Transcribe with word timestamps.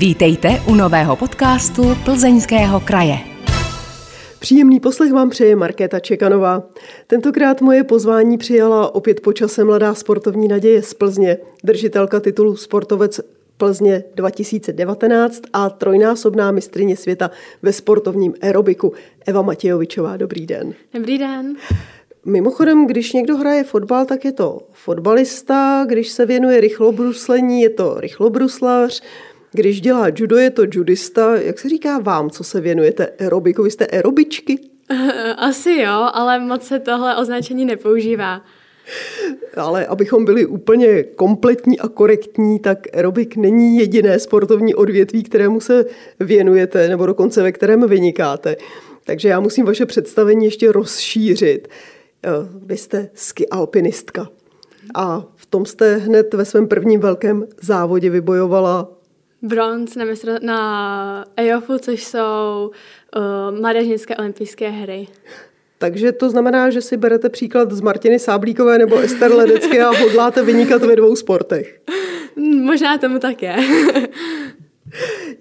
Vítejte 0.00 0.48
u 0.68 0.74
nového 0.74 1.16
podcastu 1.16 1.82
Plzeňského 2.04 2.80
kraje. 2.80 3.18
Příjemný 4.38 4.80
poslech 4.80 5.12
vám 5.12 5.30
přeje 5.30 5.56
Markéta 5.56 6.00
Čekanová. 6.00 6.62
Tentokrát 7.06 7.60
moje 7.60 7.84
pozvání 7.84 8.38
přijala 8.38 8.94
opět 8.94 9.20
počase 9.20 9.64
mladá 9.64 9.94
sportovní 9.94 10.48
naděje 10.48 10.82
z 10.82 10.94
Plzně, 10.94 11.38
držitelka 11.64 12.20
titulu 12.20 12.56
Sportovec 12.56 13.20
Plzně 13.56 14.04
2019 14.14 15.42
a 15.52 15.70
trojnásobná 15.70 16.50
mistrině 16.50 16.96
světa 16.96 17.30
ve 17.62 17.72
sportovním 17.72 18.34
aerobiku 18.42 18.92
Eva 19.26 19.42
Matějovičová. 19.42 20.16
Dobrý 20.16 20.46
den. 20.46 20.74
Dobrý 20.94 21.18
den. 21.18 21.56
Mimochodem, 22.24 22.86
když 22.86 23.12
někdo 23.12 23.36
hraje 23.36 23.64
fotbal, 23.64 24.04
tak 24.06 24.24
je 24.24 24.32
to 24.32 24.60
fotbalista, 24.72 25.84
když 25.88 26.08
se 26.08 26.26
věnuje 26.26 26.60
rychlobruslení, 26.60 27.62
je 27.62 27.70
to 27.70 27.94
rychlobruslař, 28.00 29.02
když 29.52 29.80
dělá 29.80 30.06
judo, 30.16 30.36
je 30.36 30.50
to 30.50 30.62
judista. 30.72 31.36
Jak 31.36 31.58
se 31.58 31.68
říká 31.68 31.98
vám, 31.98 32.30
co 32.30 32.44
se 32.44 32.60
věnujete 32.60 33.12
aerobiku? 33.20 33.62
Vy 33.62 33.70
jste 33.70 33.86
aerobičky? 33.86 34.58
Asi 35.36 35.72
jo, 35.72 36.08
ale 36.12 36.40
moc 36.40 36.66
se 36.66 36.78
tohle 36.78 37.16
označení 37.16 37.64
nepoužívá. 37.64 38.42
Ale 39.56 39.86
abychom 39.86 40.24
byli 40.24 40.46
úplně 40.46 41.02
kompletní 41.02 41.78
a 41.78 41.88
korektní, 41.88 42.58
tak 42.58 42.78
aerobik 42.94 43.36
není 43.36 43.76
jediné 43.76 44.18
sportovní 44.18 44.74
odvětví, 44.74 45.22
kterému 45.22 45.60
se 45.60 45.84
věnujete, 46.20 46.88
nebo 46.88 47.06
dokonce 47.06 47.42
ve 47.42 47.52
kterém 47.52 47.88
vynikáte. 47.88 48.56
Takže 49.04 49.28
já 49.28 49.40
musím 49.40 49.66
vaše 49.66 49.86
představení 49.86 50.44
ještě 50.44 50.72
rozšířit. 50.72 51.68
Eh, 52.24 52.28
vy 52.66 52.76
jste 52.76 53.10
ski 53.14 53.48
alpinistka. 53.48 54.28
A 54.94 55.24
v 55.36 55.46
tom 55.46 55.66
jste 55.66 55.96
hned 55.96 56.34
ve 56.34 56.44
svém 56.44 56.68
prvním 56.68 57.00
velkém 57.00 57.46
závodě 57.60 58.10
vybojovala 58.10 58.99
bronz 59.42 59.96
na, 59.96 60.04
mistro, 60.04 60.32
na 60.42 61.24
EOFu, 61.36 61.78
což 61.78 62.04
jsou 62.04 62.70
uh, 63.16 63.60
mládežnické 63.60 64.16
olympijské 64.16 64.68
hry. 64.68 65.08
Takže 65.78 66.12
to 66.12 66.30
znamená, 66.30 66.70
že 66.70 66.80
si 66.80 66.96
berete 66.96 67.28
příklad 67.28 67.72
z 67.72 67.80
Martiny 67.80 68.18
Sáblíkové 68.18 68.78
nebo 68.78 68.98
Ester 68.98 69.34
Ledecké 69.34 69.84
a 69.84 69.90
hodláte 69.90 70.42
vynikat 70.42 70.82
ve 70.82 70.96
dvou 70.96 71.16
sportech. 71.16 71.80
Možná 72.64 72.98
tomu 72.98 73.18
tak 73.18 73.42
je. 73.42 73.56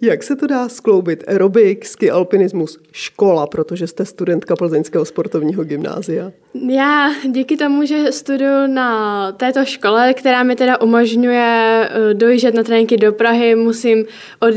Jak 0.01 0.23
se 0.23 0.35
to 0.35 0.47
dá 0.47 0.69
skloubit? 0.69 1.23
Aerobik, 1.27 1.85
ski, 1.85 2.11
alpinismus, 2.11 2.79
škola, 2.91 3.47
protože 3.47 3.87
jste 3.87 4.05
studentka 4.05 4.55
Plzeňského 4.55 5.05
sportovního 5.05 5.63
gymnázia. 5.63 6.31
Já 6.69 7.09
díky 7.25 7.57
tomu, 7.57 7.85
že 7.85 8.11
studuju 8.11 8.67
na 8.67 9.31
této 9.31 9.65
škole, 9.65 10.13
která 10.13 10.43
mi 10.43 10.55
teda 10.55 10.81
umožňuje 10.81 11.89
eh, 11.89 12.13
dojíždět 12.13 12.55
na 12.55 12.63
tréninky 12.63 12.97
do 12.97 13.11
Prahy, 13.11 13.55
musím, 13.55 14.05
od, 14.39 14.53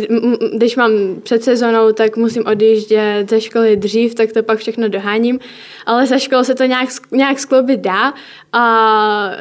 když 0.56 0.76
mám 0.76 0.90
před 1.22 1.44
sezónou, 1.44 1.92
tak 1.92 2.16
musím 2.16 2.46
odjíždět 2.46 3.30
ze 3.30 3.40
školy 3.40 3.76
dřív, 3.76 4.14
tak 4.14 4.32
to 4.32 4.42
pak 4.42 4.58
všechno 4.58 4.88
doháním, 4.88 5.38
ale 5.86 6.06
za 6.06 6.18
školou 6.18 6.44
se 6.44 6.54
to 6.54 6.64
nějak, 6.64 6.88
nějak 7.12 7.38
skloubit 7.38 7.80
dá 7.80 8.14
a 8.52 8.62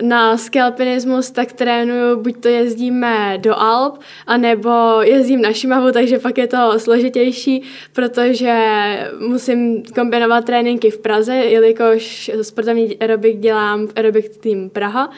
na 0.02 0.38
ski 0.38 0.60
alpinismus 0.60 1.32
tak 1.32 1.52
trénuju, 1.52 2.22
buď 2.22 2.38
to 2.38 2.48
jezdíme 2.48 3.38
do 3.38 3.60
Alp, 3.60 4.00
anebo 4.28 5.02
jezdím 5.02 5.42
na 5.42 5.54
Šimavu, 5.54 5.91
takže 5.92 6.20
pak 6.20 6.38
je 6.38 6.48
to 6.48 6.80
složitější, 6.80 7.64
protože 7.94 8.54
musím 9.20 9.84
kombinovat 9.84 10.46
tréninky 10.46 10.90
v 10.90 10.98
Praze, 10.98 11.36
jelikož 11.36 12.32
sportovní 12.42 12.98
aerobik 12.98 13.38
dělám 13.38 13.88
v 13.88 13.94
aerobik 13.96 14.38
tým 14.38 14.70
Praha, 14.70 15.12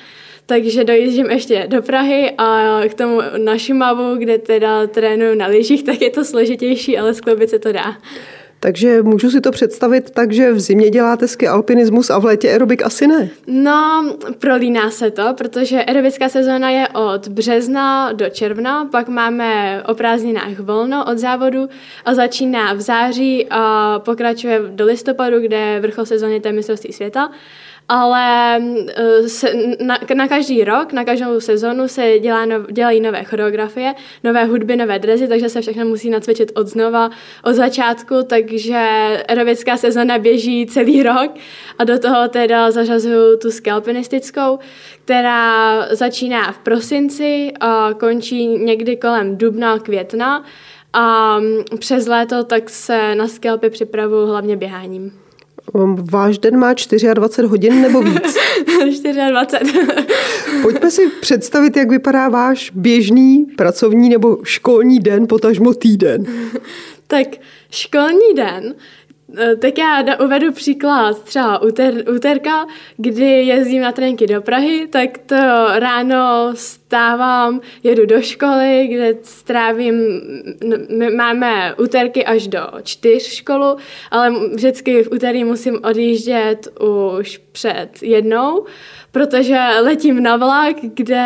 takže 0.46 0.84
dojíždím 0.84 1.26
ještě 1.26 1.66
do 1.68 1.82
Prahy 1.82 2.32
a 2.38 2.80
k 2.90 2.94
tomu 2.94 3.20
na 3.38 3.58
Šimavu, 3.58 4.16
kde 4.16 4.38
teda 4.38 4.88
trénuju 4.88 5.36
na 5.36 5.48
lyžích, 5.48 5.84
tak 5.84 6.02
je 6.02 6.10
to 6.10 6.26
složitější, 6.26 6.98
ale 6.98 7.14
skloubit 7.14 7.50
se 7.50 7.60
to 7.60 7.72
dá. 7.72 7.98
Takže 8.64 9.04
můžu 9.04 9.30
si 9.32 9.42
to 9.42 9.52
představit 9.52 10.12
tak, 10.12 10.32
že 10.32 10.52
v 10.52 10.60
zimě 10.60 10.90
děláte 10.90 11.28
ski 11.28 11.48
alpinismus 11.48 12.10
a 12.10 12.20
v 12.20 12.26
létě 12.26 12.50
aerobik 12.50 12.84
asi 12.84 13.08
ne? 13.08 13.30
No, 13.48 14.14
prolíná 14.40 14.92
se 14.92 15.12
to, 15.12 15.34
protože 15.38 15.84
aerobická 15.84 16.30
sezóna 16.30 16.70
je 16.70 16.88
od 16.88 17.28
března 17.28 18.12
do 18.14 18.30
června, 18.30 18.86
pak 18.86 19.08
máme 19.08 19.84
o 19.88 19.96
prázdninách 19.96 20.60
volno 20.60 21.06
od 21.12 21.18
závodu 21.18 21.70
a 22.06 22.14
začíná 22.14 22.74
v 22.74 22.82
září 22.82 23.48
a 23.50 24.00
pokračuje 24.06 24.62
do 24.68 24.86
listopadu, 24.86 25.40
kde 25.40 25.58
je 25.58 25.80
vrchol 25.80 26.06
sezóny 26.06 26.40
té 26.40 26.52
mistrovství 26.52 26.94
světa 26.94 27.32
ale 27.94 28.58
eh, 28.96 29.30
se, 29.30 29.54
na, 29.80 30.00
na 30.16 30.28
každý 30.28 30.64
rok, 30.64 30.94
na 30.94 31.06
každou 31.06 31.40
sezonu 31.40 31.88
se 31.88 32.20
dělá 32.20 32.46
no, 32.46 32.60
dělají 32.72 33.02
nové 33.02 33.24
choreografie, 33.24 33.94
nové 34.24 34.46
hudby, 34.46 34.76
nové 34.76 35.00
drezy, 35.00 35.28
takže 35.28 35.50
se 35.50 35.62
všechno 35.62 35.86
musí 35.86 36.10
nacvičit 36.10 36.52
od 36.56 36.68
znova, 36.68 37.10
od 37.44 37.54
začátku, 37.54 38.16
takže 38.28 38.78
aerobická 39.28 39.78
sezona 39.78 40.18
běží 40.18 40.66
celý 40.66 41.04
rok 41.04 41.32
a 41.80 41.84
do 41.84 42.00
toho 42.00 42.28
teda 42.28 42.72
zařazuju 42.72 43.38
tu 43.38 43.52
skalpinistickou, 43.52 44.60
která 45.06 45.88
začíná 45.96 46.52
v 46.52 46.58
prosinci 46.58 47.52
a 47.60 47.90
končí 48.00 48.48
někdy 48.48 48.98
kolem 48.98 49.38
dubna, 49.38 49.80
května 49.80 50.44
a 50.94 51.38
přes 51.80 52.08
léto 52.08 52.44
tak 52.44 52.70
se 52.70 53.16
na 53.16 53.28
skalpy 53.28 53.70
připravuju 53.70 54.28
hlavně 54.28 54.58
běháním. 54.58 55.23
Váš 56.12 56.38
den 56.38 56.58
má 56.58 56.74
24 57.14 57.48
hodin 57.48 57.82
nebo 57.82 58.02
víc? 58.02 58.38
24. 59.30 59.74
Pojďme 60.62 60.92
si 60.92 61.10
představit, 61.22 61.78
jak 61.78 61.90
vypadá 61.90 62.30
váš 62.30 62.72
běžný 62.76 63.46
pracovní 63.46 64.10
nebo 64.10 64.38
školní 64.44 65.00
den, 65.00 65.28
potažmo 65.28 65.74
týden. 65.74 66.26
tak 67.08 67.28
školní 67.72 68.34
den 68.36 68.74
Eh, 69.38 69.56
tak 69.56 69.78
já 69.78 70.18
uvedu 70.26 70.52
příklad 70.52 71.24
třeba 71.24 71.62
úter, 71.62 71.94
úterka, 72.16 72.66
kdy 72.98 73.26
jezdím 73.26 73.82
na 73.82 73.92
tréninky 73.92 74.28
do 74.28 74.42
Prahy, 74.42 74.88
tak 74.88 75.18
to 75.18 75.36
ráno 75.80 76.54
stávám, 76.94 77.62
jedu 77.84 78.06
do 78.06 78.22
školy, 78.22 78.88
kde 78.92 79.16
strávím, 79.24 79.96
my 80.90 81.10
máme 81.10 81.76
úterky 81.76 82.26
až 82.26 82.48
do 82.48 82.60
čtyř 82.84 83.24
školu, 83.24 83.78
ale 84.12 84.32
vždycky 84.54 85.04
v 85.04 85.12
úterý 85.12 85.44
musím 85.44 85.80
odjíždět 85.84 86.68
už 87.18 87.42
před 87.52 87.90
jednou, 88.02 88.66
protože 89.12 89.58
letím 89.82 90.24
na 90.24 90.38
vlak, 90.38 90.76
kde 90.82 91.24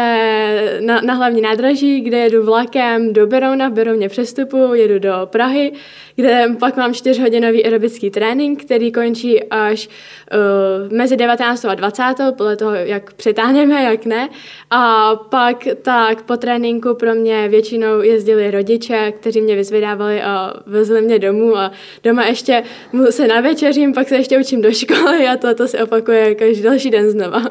na, 0.85 1.01
na 1.01 1.13
hlavní 1.13 1.41
nádraží, 1.41 2.01
kde 2.01 2.17
jedu 2.17 2.45
vlakem 2.45 3.13
do 3.13 3.28
Berouna, 3.28 3.69
v 3.69 3.73
Berouně 3.73 4.09
přestupu, 4.09 4.73
jedu 4.73 4.99
do 4.99 5.13
Prahy, 5.25 5.72
kde 6.16 6.55
pak 6.59 6.78
mám 6.78 6.94
čtyřhodinový 6.94 7.66
aerobický 7.66 8.09
trénink, 8.09 8.66
který 8.66 8.91
končí 8.91 9.44
až 9.44 9.88
uh, 9.88 10.97
mezi 10.97 11.17
19. 11.17 11.66
a 11.66 11.75
20. 11.75 12.03
podle 12.38 12.55
toho, 12.55 12.75
jak 12.75 13.13
přitáhneme, 13.13 13.84
jak 13.84 14.05
ne. 14.05 14.29
A 14.69 15.16
pak 15.16 15.56
tak 15.81 16.23
po 16.23 16.38
tréninku 16.38 16.94
pro 16.94 17.16
mě 17.16 17.50
většinou 17.50 18.01
jezdili 18.01 18.51
rodiče, 18.51 19.13
kteří 19.19 19.41
mě 19.41 19.56
vyzvedávali 19.56 20.22
a 20.22 20.53
vezli 20.66 21.01
mě 21.01 21.19
domů 21.19 21.57
a 21.57 21.72
doma 22.03 22.25
ještě 22.25 22.63
se 23.09 23.28
navečeřím, 23.28 23.94
pak 23.94 24.09
se 24.09 24.16
ještě 24.16 24.40
učím 24.40 24.62
do 24.62 24.72
školy 24.72 25.28
a 25.28 25.38
to, 25.38 25.56
to 25.56 25.67
se 25.67 25.84
opakuje 25.84 26.35
každý 26.35 26.63
další 26.63 26.90
den 26.90 27.09
znova. 27.09 27.44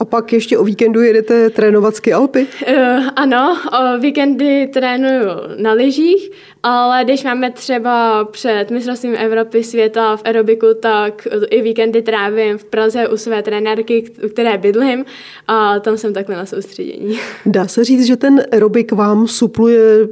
A 0.00 0.04
pak 0.04 0.32
ještě 0.32 0.58
o 0.58 0.64
víkendu 0.64 1.02
jedete 1.02 1.50
trénovat 1.50 1.96
ski 1.96 2.12
Alpy? 2.12 2.46
Uh, 2.68 2.76
ano, 3.16 3.56
o 3.80 3.98
víkendy 3.98 4.66
trénuju 4.66 5.28
na 5.56 5.72
lyžích, 5.72 6.30
ale 6.62 7.04
když 7.04 7.24
máme 7.24 7.50
třeba 7.50 8.24
před 8.24 8.70
mistrovstvím 8.70 9.14
Evropy 9.18 9.64
světa 9.64 10.16
v 10.16 10.22
aerobiku, 10.24 10.66
tak 10.80 11.28
i 11.50 11.62
víkendy 11.62 12.02
trávím 12.02 12.58
v 12.58 12.64
Praze 12.64 13.08
u 13.08 13.16
své 13.16 13.42
trenérky, 13.42 14.04
u 14.24 14.28
které 14.28 14.58
bydlím 14.58 15.04
a 15.48 15.80
tam 15.80 15.96
jsem 15.96 16.14
takhle 16.14 16.36
na 16.36 16.46
soustředění. 16.46 17.18
Dá 17.46 17.66
se 17.66 17.84
říct, 17.84 18.06
že 18.06 18.16
ten 18.16 18.42
aerobik 18.52 18.92
vám 18.92 19.28
supluje 19.28 20.08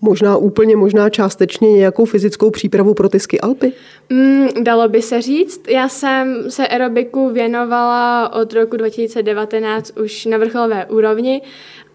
možná 0.00 0.36
úplně, 0.36 0.76
možná 0.76 1.10
částečně 1.10 1.72
nějakou 1.72 2.04
fyzickou 2.04 2.50
přípravu 2.50 2.94
pro 2.94 3.08
ty 3.08 3.40
Alpy? 3.42 3.72
Mm, 4.10 4.48
dalo 4.62 4.88
by 4.88 5.02
se 5.02 5.22
říct. 5.22 5.68
Já 5.68 5.88
jsem 5.88 6.50
se 6.50 6.68
aerobiku 6.68 7.30
věnovala 7.30 8.32
od 8.32 8.52
roku 8.52 8.76
2019 8.76 9.92
už 9.98 10.26
na 10.26 10.38
vrcholové 10.38 10.86
úrovni 10.86 11.42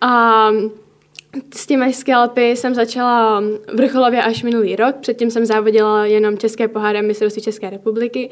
a 0.02 0.48
s 1.56 1.68
těmi 1.68 1.94
skalpy 1.94 2.50
jsem 2.50 2.76
začala 2.76 3.44
vrcholově 3.74 4.24
až 4.24 4.44
minulý 4.44 4.76
rok, 4.76 4.96
předtím 4.96 5.32
jsem 5.32 5.46
závodila 5.46 6.06
jenom 6.06 6.38
České 6.38 6.68
poháry 6.68 7.02
mistrovství 7.02 7.42
České 7.42 7.70
republiky. 7.70 8.30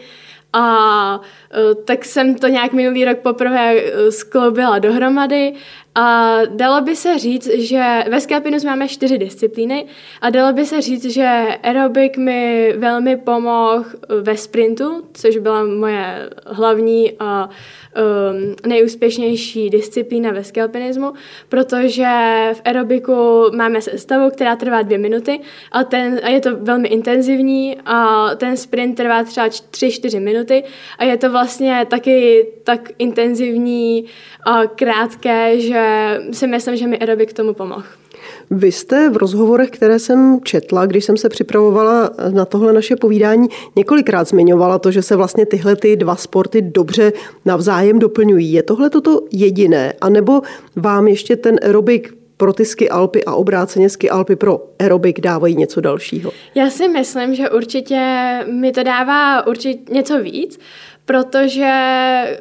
A 0.54 1.22
eh, 1.52 1.76
tak 1.76 2.06
jsem 2.06 2.36
to 2.36 2.48
nějak 2.48 2.74
minulý 2.74 3.06
rok 3.06 3.20
poprvé 3.20 3.76
eh, 3.76 4.12
skloubila 4.12 4.80
dohromady. 4.80 5.54
A 5.96 6.38
dalo 6.46 6.82
by 6.82 6.96
se 6.96 7.20
říct, 7.20 7.48
že 7.48 8.04
ve 8.10 8.22
Skelpinus 8.22 8.64
máme 8.64 8.88
čtyři 8.88 9.18
disciplíny. 9.18 9.86
A 10.22 10.30
dalo 10.30 10.54
by 10.54 10.66
se 10.66 10.82
říct, 10.82 11.06
že 11.06 11.48
aerobik 11.64 12.18
mi 12.18 12.74
velmi 12.78 13.18
pomohl 13.18 13.86
ve 14.22 14.38
sprintu, 14.38 15.04
což 15.14 15.38
byla 15.38 15.64
moje 15.64 16.30
hlavní 16.46 17.14
a 17.20 17.50
um, 17.96 18.56
nejúspěšnější 18.68 19.70
disciplína 19.70 20.32
ve 20.32 20.44
skelpinismu, 20.44 21.14
protože 21.50 22.06
v 22.54 22.62
aerobiku 22.66 23.46
máme 23.56 23.82
sestavu, 23.82 24.30
která 24.30 24.56
trvá 24.56 24.82
dvě 24.82 24.98
minuty 24.98 25.40
a, 25.72 25.84
ten, 25.84 26.20
a 26.24 26.30
je 26.30 26.42
to 26.42 26.58
velmi 26.58 26.88
intenzivní 26.88 27.78
a 27.86 28.30
ten 28.36 28.58
sprint 28.58 28.98
trvá 28.98 29.24
třeba 29.24 29.48
3-4 29.48 30.24
minuty 30.24 30.64
a 30.98 31.04
je 31.04 31.18
to 31.18 31.32
vlastně 31.32 31.86
taky 31.90 32.48
tak 32.64 32.90
intenzivní 32.98 34.06
a 34.46 34.66
krátké, 34.68 35.60
že 35.60 35.84
si 36.32 36.48
myslím, 36.48 36.76
že 36.76 36.88
mi 36.88 37.00
aerobik 37.00 37.34
tomu 37.34 37.54
pomohl. 37.54 37.84
Vy 38.52 38.72
jste 38.72 39.10
v 39.10 39.18
rozhovorech, 39.18 39.70
které 39.70 40.00
jsem 40.00 40.40
četla, 40.44 40.86
když 40.86 41.06
jsem 41.06 41.18
se 41.18 41.30
připravovala 41.30 42.10
na 42.32 42.46
tohle 42.46 42.74
naše 42.74 42.96
povídání, 42.96 43.48
několikrát 43.76 44.28
zmiňovala 44.28 44.80
to, 44.80 44.92
že 44.92 45.02
se 45.02 45.16
vlastně 45.16 45.46
tyhle 45.46 45.76
ty 45.76 45.96
dva 45.96 46.16
sporty 46.16 46.62
dobře 46.62 47.14
navzájem 47.46 48.00
doplňují. 48.00 48.54
Je 48.54 48.64
tohle 48.64 48.90
toto 48.90 49.22
jediné? 49.32 49.94
A 50.02 50.10
nebo 50.10 50.42
vám 50.76 51.08
ještě 51.08 51.36
ten 51.36 51.60
aerobik 51.64 52.20
pro 52.38 52.54
ty 52.54 52.66
ski 52.66 52.90
Alpy 52.90 53.26
a 53.26 53.34
obráceně 53.36 53.90
ski 53.90 54.10
Alpy 54.10 54.36
pro 54.36 54.62
aerobik 54.80 55.22
dávají 55.22 55.56
něco 55.56 55.82
dalšího? 55.82 56.32
Já 56.56 56.70
si 56.70 56.88
myslím, 56.88 57.36
že 57.36 57.50
určitě 57.50 58.00
mi 58.52 58.72
to 58.72 58.84
dává 58.84 59.48
určitě 59.48 59.94
něco 59.94 60.20
víc, 60.20 60.60
protože 61.10 61.74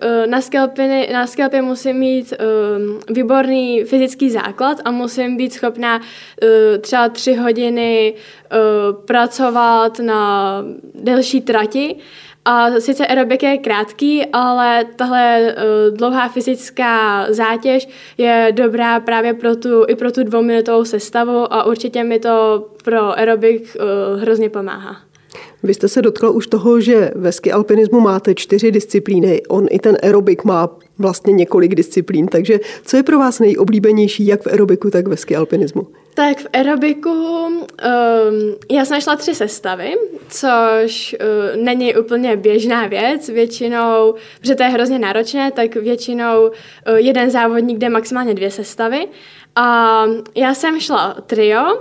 uh, 0.03 0.31
na, 0.31 0.41
skelpiny, 0.41 1.09
na 1.13 1.27
skelpě 1.27 1.63
musím 1.63 1.97
mít 1.97 2.33
um, 2.33 3.01
výborný 3.09 3.85
fyzický 3.85 4.31
základ 4.31 4.79
a 4.85 4.91
musím 4.91 5.37
být 5.37 5.53
schopná 5.53 5.97
uh, 5.97 6.03
třeba 6.81 7.09
tři 7.09 7.35
hodiny 7.35 8.15
uh, 8.15 9.05
pracovat 9.05 9.99
na 9.99 10.65
delší 10.95 11.41
trati. 11.41 11.97
A 12.45 12.71
sice 12.81 13.07
aerobik 13.07 13.43
je 13.43 13.59
krátký, 13.59 14.27
ale 14.33 14.85
tahle 14.97 15.55
uh, 15.55 15.97
dlouhá 15.97 16.29
fyzická 16.29 17.27
zátěž 17.33 17.89
je 18.19 18.49
dobrá 18.51 19.01
právě 19.01 19.35
pro 19.35 19.57
tu, 19.57 19.85
i 19.89 19.95
pro 19.95 20.13
tu 20.13 20.25
dvouminutovou 20.25 20.85
sestavu 20.85 21.53
a 21.53 21.65
určitě 21.65 22.05
mi 22.05 22.19
to 22.19 22.67
pro 22.85 23.19
aerobik 23.19 23.77
uh, 23.81 24.21
hrozně 24.23 24.51
pomáhá. 24.51 25.08
Vy 25.63 25.75
jste 25.75 25.89
se 25.89 26.03
dotkla 26.03 26.31
už 26.31 26.47
toho, 26.47 26.81
že 26.81 27.11
ve 27.15 27.33
ski 27.33 27.53
alpinismu 27.53 28.01
máte 28.01 28.35
čtyři 28.35 28.71
disciplíny. 28.71 29.43
On 29.49 29.67
i 29.71 29.79
ten 29.79 29.97
aerobik 30.03 30.45
má 30.45 30.79
vlastně 30.99 31.33
několik 31.33 31.75
disciplín. 31.75 32.27
Takže 32.27 32.61
co 32.85 32.97
je 32.97 33.03
pro 33.03 33.19
vás 33.19 33.41
nejoblíbenější 33.41 34.27
jak 34.27 34.43
v 34.43 34.47
aerobiku, 34.47 34.91
tak 34.91 35.09
ve 35.09 35.17
ski 35.17 35.37
alpinismu? 35.37 35.87
Tak 36.15 36.39
v 36.39 36.47
aerobiku 36.53 37.11
um, 37.11 37.61
já 38.71 38.85
jsem 38.85 39.01
šla 39.01 39.17
tři 39.17 39.35
sestavy, 39.35 39.95
což 40.29 41.17
uh, 41.21 41.65
není 41.65 41.97
úplně 41.97 42.37
běžná 42.37 42.87
věc. 42.87 43.29
Většinou, 43.29 44.15
protože 44.41 44.55
to 44.55 44.63
je 44.63 44.69
hrozně 44.69 44.99
náročné, 44.99 45.51
tak 45.51 45.75
většinou 45.75 46.43
uh, 46.43 46.53
jeden 46.97 47.31
závodník 47.31 47.79
jde 47.79 47.89
maximálně 47.89 48.35
dvě 48.35 48.51
sestavy. 48.51 49.09
A 49.57 50.05
já 50.35 50.55
jsem 50.55 50.81
šla 50.81 51.17
trio, 51.27 51.81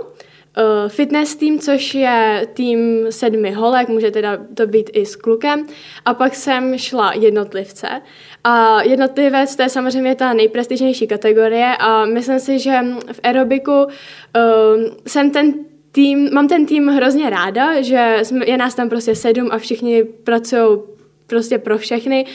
fitness 0.88 1.36
tým, 1.36 1.58
což 1.58 1.94
je 1.94 2.46
tým 2.54 3.06
sedmi 3.10 3.50
holek, 3.50 3.88
může 3.88 4.10
teda 4.10 4.38
to 4.54 4.66
být 4.66 4.90
i 4.92 5.06
s 5.06 5.16
klukem. 5.16 5.66
A 6.04 6.14
pak 6.14 6.34
jsem 6.34 6.78
šla 6.78 7.12
jednotlivce. 7.12 7.88
A 8.44 8.82
jednotlivec, 8.82 9.56
to 9.56 9.62
je 9.62 9.68
samozřejmě 9.68 10.14
ta 10.14 10.32
nejprestižnější 10.32 11.06
kategorie 11.06 11.76
a 11.78 12.04
myslím 12.04 12.40
si, 12.40 12.58
že 12.58 12.78
v 13.12 13.20
aerobiku 13.22 13.72
uh, 13.72 13.90
jsem 15.06 15.30
ten 15.30 15.54
tým, 15.92 16.30
mám 16.32 16.48
ten 16.48 16.66
tým 16.66 16.88
hrozně 16.88 17.30
ráda, 17.30 17.82
že 17.82 18.22
je 18.44 18.56
nás 18.56 18.74
tam 18.74 18.88
prostě 18.88 19.14
sedm 19.14 19.48
a 19.50 19.58
všichni 19.58 20.04
pracují 20.04 20.78
prostě 21.26 21.58
pro 21.58 21.78
všechny 21.78 22.26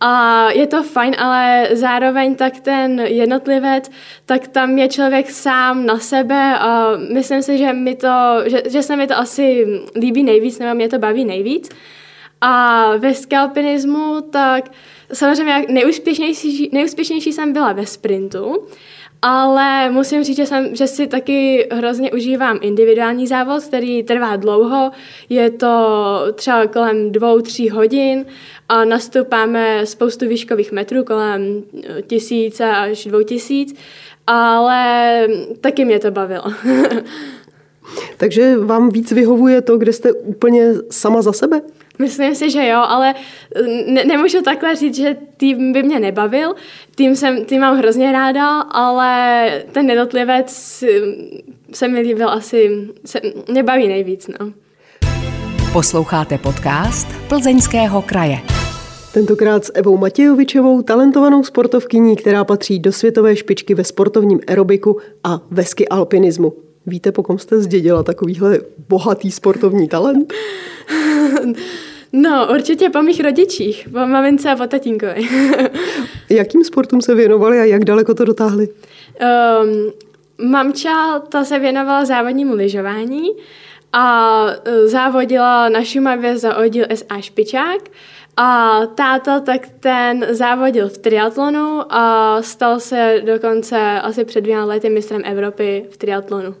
a 0.00 0.46
je 0.50 0.66
to 0.66 0.82
fajn, 0.82 1.16
ale 1.18 1.68
zároveň 1.72 2.34
tak 2.34 2.60
ten 2.60 3.00
jednotlivec, 3.00 3.90
tak 4.26 4.48
tam 4.48 4.78
je 4.78 4.88
člověk 4.88 5.30
sám 5.30 5.86
na 5.86 5.98
sebe 5.98 6.58
a 6.58 6.96
myslím 7.12 7.42
si, 7.42 7.58
že, 7.58 7.72
mi 7.72 7.94
to, 7.94 8.42
že, 8.46 8.62
že 8.68 8.82
se 8.82 8.96
mi 8.96 9.06
to 9.06 9.18
asi 9.18 9.66
líbí 9.96 10.22
nejvíc, 10.22 10.58
nebo 10.58 10.74
mě 10.74 10.88
to 10.88 10.98
baví 10.98 11.24
nejvíc. 11.24 11.68
A 12.40 12.96
ve 12.96 13.14
skalpinismu, 13.14 14.20
tak 14.20 14.70
samozřejmě 15.12 15.66
nejúspěšnější, 15.68 16.70
nejúspěšnější 16.72 17.32
jsem 17.32 17.52
byla 17.52 17.72
ve 17.72 17.86
sprintu, 17.86 18.66
ale 19.22 19.90
musím 19.90 20.24
říct, 20.24 20.36
že, 20.36 20.46
jsem, 20.46 20.76
že 20.76 20.86
si 20.86 21.06
taky 21.06 21.68
hrozně 21.72 22.12
užívám 22.12 22.58
individuální 22.62 23.26
závod, 23.26 23.64
který 23.64 24.02
trvá 24.02 24.36
dlouho. 24.36 24.90
Je 25.28 25.50
to 25.50 26.18
třeba 26.34 26.66
kolem 26.66 27.12
dvou, 27.12 27.40
tří 27.40 27.70
hodin 27.70 28.26
a 28.68 28.84
nastupáme 28.84 29.86
spoustu 29.86 30.28
výškových 30.28 30.72
metrů, 30.72 31.04
kolem 31.04 31.62
eh, 31.84 32.02
tisíce 32.02 32.64
až 32.64 33.04
dvou 33.04 33.22
tisíc, 33.22 33.74
ale 34.26 35.26
taky 35.60 35.84
mě 35.84 35.98
to 35.98 36.10
bavilo. 36.10 36.44
Takže 38.16 38.58
vám 38.58 38.90
víc 38.90 39.12
vyhovuje 39.12 39.62
to, 39.62 39.78
kde 39.78 39.92
jste 39.92 40.12
úplně 40.12 40.72
sama 40.90 41.22
za 41.22 41.32
sebe? 41.32 41.60
Myslím 42.00 42.34
si, 42.34 42.50
že 42.50 42.68
jo, 42.68 42.78
ale 42.78 43.14
ne- 43.86 44.04
nemůžu 44.04 44.42
takhle 44.42 44.76
říct, 44.76 44.96
že 44.96 45.16
tým 45.36 45.72
by 45.72 45.82
mě 45.82 46.00
nebavil. 46.00 46.54
Tým, 46.94 47.16
jsem, 47.16 47.44
tým 47.44 47.60
mám 47.60 47.76
hrozně 47.76 48.12
ráda, 48.12 48.60
ale 48.60 49.48
ten 49.72 49.90
jednotlivec 49.90 50.84
se 51.72 51.88
mi 51.88 52.00
líbil 52.00 52.30
asi, 52.30 52.88
se, 53.04 53.20
mě 53.48 53.62
baví 53.62 53.88
nejvíc. 53.88 54.28
No. 54.40 54.52
Posloucháte 55.72 56.38
podcast 56.38 57.08
Plzeňského 57.28 58.02
kraje. 58.02 58.38
Tentokrát 59.14 59.64
s 59.64 59.72
Evou 59.74 59.96
Matějovičovou, 59.96 60.82
talentovanou 60.82 61.44
sportovkyní, 61.44 62.16
která 62.16 62.44
patří 62.44 62.78
do 62.78 62.92
světové 62.92 63.36
špičky 63.36 63.74
ve 63.74 63.84
sportovním 63.84 64.40
aerobiku 64.48 64.98
a 65.24 65.40
vesky 65.50 65.88
alpinismu. 65.88 66.52
Víte, 66.86 67.12
po 67.12 67.22
kom 67.22 67.38
jste 67.38 67.60
zdědila 67.60 68.02
takovýhle 68.02 68.58
bohatý 68.88 69.30
sportovní 69.30 69.88
talent? 69.88 70.32
No, 72.12 72.48
určitě 72.54 72.90
po 72.90 73.02
mých 73.02 73.20
rodičích, 73.20 73.88
po 73.92 73.98
mamince 73.98 74.50
a 74.50 74.56
po 74.56 74.66
tatínkovi. 74.66 75.28
Jakým 76.30 76.64
sportům 76.64 77.02
se 77.02 77.14
věnovali 77.14 77.60
a 77.60 77.64
jak 77.64 77.84
daleko 77.84 78.14
to 78.14 78.24
dotáhli? 78.24 78.68
Um, 78.68 79.92
mamča, 80.50 81.18
ta 81.18 81.44
se 81.44 81.58
věnovala 81.58 82.04
závodnímu 82.04 82.54
lyžování 82.54 83.30
a 83.92 84.46
e, 84.64 84.88
závodila 84.88 85.68
na 85.68 85.84
Šumavě 85.84 86.38
za 86.38 86.56
oddíl 86.56 86.84
SA 86.94 87.20
Špičák. 87.20 87.80
A 88.36 88.80
táta 88.86 89.40
tak 89.40 89.68
ten 89.80 90.26
závodil 90.30 90.88
v 90.88 90.98
triatlonu 90.98 91.82
a 91.88 92.36
stal 92.42 92.80
se 92.80 93.22
dokonce 93.24 94.00
asi 94.00 94.24
před 94.24 94.40
dvěma 94.40 94.64
lety 94.64 94.90
mistrem 94.90 95.22
Evropy 95.24 95.86
v 95.90 95.96
triatlonu. 95.96 96.54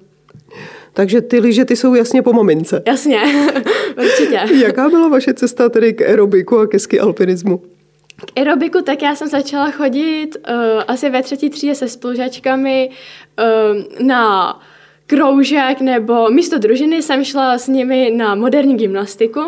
Takže 0.92 1.20
ty 1.20 1.40
lyže, 1.40 1.64
ty 1.64 1.76
jsou 1.76 1.94
jasně 1.94 2.22
po 2.22 2.32
mamince. 2.32 2.82
Jasně, 2.86 3.20
určitě. 3.98 4.40
Jaká 4.64 4.88
byla 4.88 5.08
vaše 5.08 5.34
cesta 5.34 5.68
tedy 5.68 5.92
k 5.92 6.02
aerobiku 6.02 6.58
a 6.58 6.66
ke 6.66 6.78
ski 6.78 7.00
alpinismu? 7.00 7.62
K 8.26 8.38
aerobiku 8.38 8.82
tak 8.82 9.02
já 9.02 9.14
jsem 9.14 9.28
začala 9.28 9.70
chodit 9.70 10.28
uh, 10.36 10.82
asi 10.88 11.10
ve 11.10 11.22
třetí 11.22 11.50
třídě 11.50 11.74
se 11.74 11.88
spolužačkami 11.88 12.90
uh, 12.90 14.06
na 14.06 14.54
kroužek 15.10 15.80
nebo 15.80 16.30
místo 16.30 16.58
družiny 16.58 17.02
jsem 17.02 17.24
šla 17.24 17.58
s 17.58 17.68
nimi 17.68 18.10
na 18.16 18.34
moderní 18.34 18.76
gymnastiku, 18.76 19.40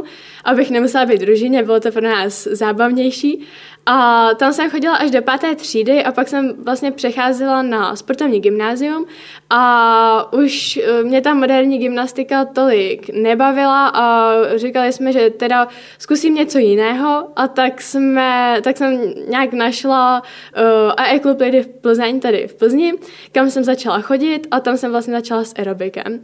abych 0.45 0.71
nemusela 0.71 1.07
být 1.07 1.21
družině, 1.21 1.63
bylo 1.63 1.81
to 1.81 1.93
pro 1.93 2.03
nás 2.03 2.49
zábavnější. 2.51 3.41
A 3.87 4.29
tam 4.35 4.53
jsem 4.53 4.71
chodila 4.71 4.97
až 4.97 5.11
do 5.11 5.23
páté 5.23 5.55
třídy 5.55 6.05
a 6.05 6.13
pak 6.13 6.29
jsem 6.29 6.55
vlastně 6.65 6.91
přecházela 6.91 7.63
na 7.63 7.97
sportovní 7.97 8.41
gymnázium 8.41 9.07
a 9.51 10.33
už 10.33 10.77
eh, 10.77 11.03
mě 11.03 11.21
ta 11.21 11.35
moderní 11.35 11.79
gymnastika 11.79 12.45
tolik 12.45 13.11
nebavila 13.15 13.89
a 13.89 14.35
říkali 14.57 14.93
jsme, 14.93 15.13
že 15.13 15.31
teda 15.31 15.69
zkusím 15.99 16.35
něco 16.35 16.59
jiného 16.59 17.29
a 17.37 17.49
tak 17.49 17.83
jsme, 17.83 18.57
tak 18.63 18.77
jsem 18.77 19.01
nějak 19.29 19.53
našla 19.53 20.23
uh, 20.23 20.93
AE 20.97 21.21
Club 21.21 21.41
Lady 21.41 21.63
v 21.63 21.69
Plzeň, 21.69 22.21
tady 22.21 22.47
v 22.47 22.55
Plzni, 22.55 22.93
kam 23.33 23.51
jsem 23.51 23.65
začala 23.65 24.01
chodit 24.01 24.47
a 24.51 24.61
tam 24.61 24.77
jsem 24.77 24.91
vlastně 24.91 25.15
začala 25.15 25.45
s 25.45 25.55
aerobikem. 25.59 26.21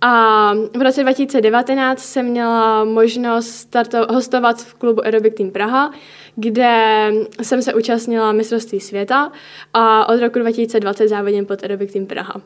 A 0.00 0.52
v 0.76 0.82
roce 0.82 1.02
2019 1.02 2.02
jsem 2.02 2.26
měla 2.26 2.84
možnost 2.84 3.70
starto- 3.70 4.12
hostovat 4.12 4.62
v 4.62 4.74
klubu 4.74 5.04
Aerobic 5.04 5.34
Team 5.34 5.50
Praha, 5.50 5.92
kde 6.40 7.10
jsem 7.42 7.62
se 7.62 7.74
účastnila 7.74 8.32
mistrovství 8.32 8.80
světa 8.80 9.32
a 9.74 10.08
od 10.08 10.20
roku 10.20 10.38
2020 10.38 11.08
závodím 11.08 11.46
pod 11.46 11.62
Aerobic 11.62 11.92
Team 11.92 12.06
Praha. 12.06 12.40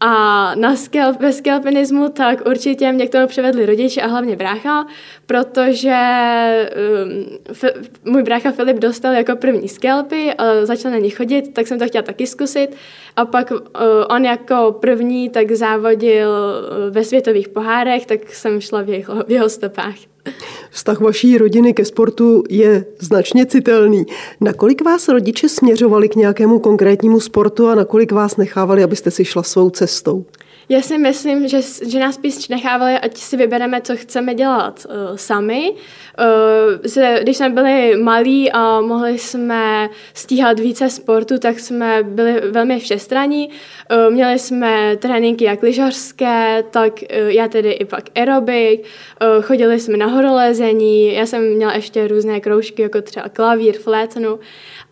A 0.00 0.54
na 0.54 0.76
skelp, 0.76 1.20
ve 1.20 1.32
skelpinismu 1.32 2.08
tak 2.08 2.46
určitě 2.46 2.92
mě 2.92 3.06
k 3.06 3.12
tomu 3.12 3.26
přivedli 3.26 3.66
rodiče 3.66 4.02
a 4.02 4.06
hlavně 4.06 4.36
brácha, 4.36 4.86
protože 5.26 5.96
um, 7.04 7.38
f, 7.52 7.64
můj 8.04 8.22
brácha 8.22 8.52
Filip 8.52 8.76
dostal 8.76 9.12
jako 9.12 9.36
první 9.36 9.68
skelpy 9.68 10.34
a 10.34 10.66
začal 10.66 10.90
na 10.90 10.98
ně 10.98 11.10
chodit, 11.10 11.54
tak 11.54 11.66
jsem 11.66 11.78
to 11.78 11.86
chtěla 11.86 12.02
taky 12.02 12.26
zkusit. 12.26 12.68
A 13.16 13.24
pak 13.24 13.50
uh, 13.50 13.58
on 14.08 14.24
jako 14.24 14.76
první 14.80 15.30
tak 15.30 15.52
závodil 15.52 16.30
ve 16.90 17.04
světových 17.04 17.48
pohárech, 17.48 18.06
tak 18.06 18.32
jsem 18.32 18.60
šla 18.60 18.82
v 18.82 18.88
jeho, 18.88 19.24
v 19.24 19.30
jeho 19.30 19.48
stopách. 19.48 20.15
Vztah 20.70 21.00
vaší 21.00 21.38
rodiny 21.38 21.74
ke 21.74 21.84
sportu 21.84 22.44
je 22.48 22.84
značně 22.98 23.46
citelný. 23.46 24.06
Nakolik 24.40 24.84
vás 24.84 25.08
rodiče 25.08 25.48
směřovali 25.48 26.08
k 26.08 26.16
nějakému 26.16 26.58
konkrétnímu 26.58 27.20
sportu 27.20 27.68
a 27.68 27.74
nakolik 27.74 28.12
vás 28.12 28.36
nechávali, 28.36 28.82
abyste 28.82 29.10
si 29.10 29.24
šla 29.24 29.42
svou 29.42 29.70
cestou? 29.70 30.24
Já 30.68 30.82
si 30.82 30.98
myslím, 30.98 31.48
že, 31.48 31.60
že 31.88 32.00
nás 32.00 32.14
spíš 32.14 32.48
nechávali, 32.48 32.98
ať 32.98 33.16
si 33.16 33.36
vybereme, 33.36 33.80
co 33.80 33.96
chceme 33.96 34.34
dělat 34.34 34.86
uh, 34.88 35.16
sami. 35.16 35.72
Uh, 35.72 37.22
když 37.22 37.36
jsme 37.36 37.50
byli 37.50 37.96
malí 37.96 38.52
a 38.52 38.80
mohli 38.80 39.18
jsme 39.18 39.90
stíhat 40.14 40.60
více 40.60 40.90
sportu, 40.90 41.38
tak 41.38 41.58
jsme 41.58 42.02
byli 42.02 42.40
velmi 42.50 42.80
všestraní. 42.80 43.48
Uh, 43.48 44.14
měli 44.14 44.38
jsme 44.38 44.96
tréninky 44.96 45.44
jak 45.44 45.62
lyžařské, 45.62 46.64
tak 46.70 46.92
uh, 46.92 47.28
já 47.28 47.48
tedy 47.48 47.72
i 47.72 47.84
pak 47.84 48.04
aerobik. 48.14 48.80
Uh, 48.80 49.42
chodili 49.42 49.80
jsme 49.80 49.96
na 49.96 50.06
horolezení, 50.06 51.14
já 51.14 51.26
jsem 51.26 51.54
měla 51.54 51.74
ještě 51.74 52.08
různé 52.08 52.40
kroužky, 52.40 52.82
jako 52.82 53.02
třeba 53.02 53.28
klavír, 53.28 53.78
flétnu 53.78 54.38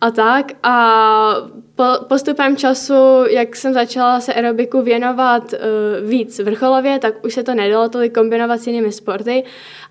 a 0.01 0.11
tak. 0.11 0.51
A 0.63 1.35
po, 1.75 1.83
postupem 2.07 2.57
času, 2.57 3.23
jak 3.29 3.55
jsem 3.55 3.73
začala 3.73 4.19
se 4.19 4.33
aerobiku 4.33 4.81
věnovat 4.81 5.53
uh, 5.53 6.09
víc 6.09 6.39
vrcholově, 6.39 6.99
tak 6.99 7.25
už 7.25 7.33
se 7.33 7.43
to 7.43 7.53
nedalo 7.53 7.89
tolik 7.89 8.13
kombinovat 8.13 8.61
s 8.61 8.67
jinými 8.67 8.91
sporty, 8.91 9.43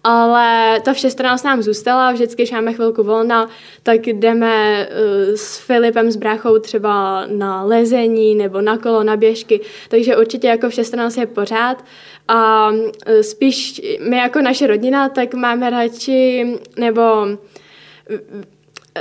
ale 0.04 0.80
ta 0.80 0.92
všestrannost 0.92 1.44
nám 1.44 1.62
zůstala, 1.62 2.12
vždycky, 2.12 2.42
když 2.42 2.50
máme 2.50 2.72
chvilku 2.72 3.02
volna, 3.02 3.48
tak 3.82 4.06
jdeme 4.06 4.86
uh, 4.88 5.34
s 5.34 5.58
Filipem, 5.58 6.10
s 6.10 6.16
bráchou 6.16 6.58
třeba 6.58 7.26
na 7.26 7.62
lezení 7.62 8.34
nebo 8.34 8.60
na 8.60 8.78
kolo, 8.78 9.02
na 9.02 9.16
běžky, 9.16 9.60
takže 9.88 10.16
určitě 10.16 10.48
jako 10.48 10.68
všestrannost 10.68 11.18
je 11.18 11.26
pořád. 11.26 11.84
A 12.28 12.70
uh, 12.70 13.20
spíš 13.20 13.82
my 14.00 14.16
jako 14.16 14.40
naše 14.40 14.66
rodina, 14.66 15.08
tak 15.08 15.34
máme 15.34 15.70
radši, 15.70 16.58
nebo 16.76 17.02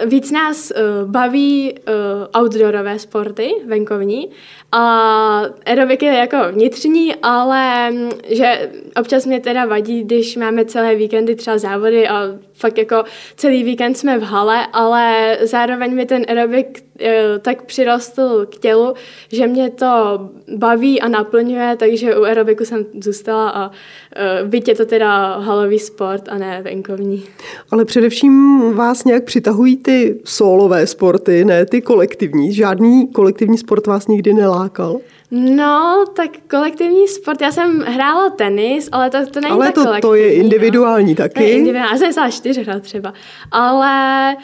Víc 0.05 0.31
nás 0.31 0.71
uh, 0.71 1.12
baví 1.12 1.73
uh, 1.73 2.41
outdoorové 2.41 3.00
sporty, 3.00 3.51
venkovní, 3.67 4.29
a 4.75 5.45
aerobik 5.65 6.03
je 6.03 6.13
jako 6.13 6.38
vnitřní, 6.51 7.15
ale 7.15 7.91
mm, 7.91 8.09
že 8.29 8.71
občas 9.00 9.25
mě 9.25 9.39
teda 9.39 9.65
vadí, 9.65 10.03
když 10.03 10.35
máme 10.35 10.65
celé 10.65 10.95
víkendy 10.95 11.35
třeba 11.35 11.57
závody 11.57 12.07
a 12.07 12.27
fakt 12.53 12.77
jako 12.77 13.03
celý 13.35 13.63
víkend 13.63 13.97
jsme 13.97 14.19
v 14.19 14.23
hale, 14.23 14.67
ale 14.73 15.38
zároveň 15.41 15.95
mi 15.95 16.05
ten 16.05 16.25
aerobik 16.27 16.83
eh, 17.00 17.39
tak 17.39 17.63
přirostl 17.63 18.45
k 18.45 18.57
tělu, 18.57 18.93
že 19.31 19.47
mě 19.47 19.69
to 19.69 20.19
baví 20.57 21.01
a 21.01 21.07
naplňuje, 21.07 21.75
takže 21.79 22.15
u 22.15 22.23
aerobiku 22.23 22.65
jsem 22.65 22.85
zůstala 23.01 23.50
a 23.50 23.71
eh, 24.15 24.47
byť 24.47 24.67
je 24.67 24.75
to 24.75 24.85
teda 24.85 25.38
halový 25.38 25.79
sport 25.79 26.29
a 26.29 26.38
ne 26.38 26.62
venkovní. 26.62 27.23
Ale 27.71 27.85
především 27.85 28.62
vás 28.73 29.03
nějak 29.03 29.23
přitahují 29.23 29.77
ty 29.83 30.19
solové 30.23 30.87
sporty, 30.87 31.45
ne 31.45 31.65
ty 31.65 31.81
kolektivní. 31.81 32.53
Žádný 32.53 33.07
kolektivní 33.07 33.57
sport 33.57 33.87
vás 33.87 34.07
nikdy 34.07 34.33
nelákal? 34.33 34.99
No, 35.31 36.05
tak 36.15 36.29
kolektivní 36.49 37.07
sport, 37.07 37.41
já 37.41 37.51
jsem 37.51 37.79
hrála 37.79 38.29
tenis, 38.29 38.89
ale 38.91 39.09
to, 39.09 39.25
to 39.25 39.41
není 39.41 39.51
ale 39.51 39.65
tak 39.65 39.75
to, 39.75 39.83
kolektivní. 39.83 40.01
to 40.01 40.15
je 40.15 40.33
individuální 40.33 41.09
no. 41.09 41.15
taky. 41.15 41.33
To 41.33 41.41
je 41.41 41.51
individuální, 41.51 41.91
já 41.91 41.97
jsem 41.97 42.13
šla 42.13 42.29
čtyřhrat 42.29 42.83
třeba. 42.83 43.13
Ale 43.51 44.35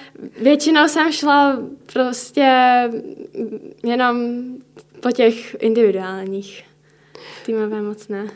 většinou 0.41 0.88
jsem 0.88 1.12
šla 1.12 1.60
prostě 1.93 2.50
jenom 3.84 4.17
po 5.00 5.12
těch 5.12 5.55
individuálních. 5.60 6.63
Týmové 7.46 7.81
moc 7.81 8.08
ne. 8.08 8.27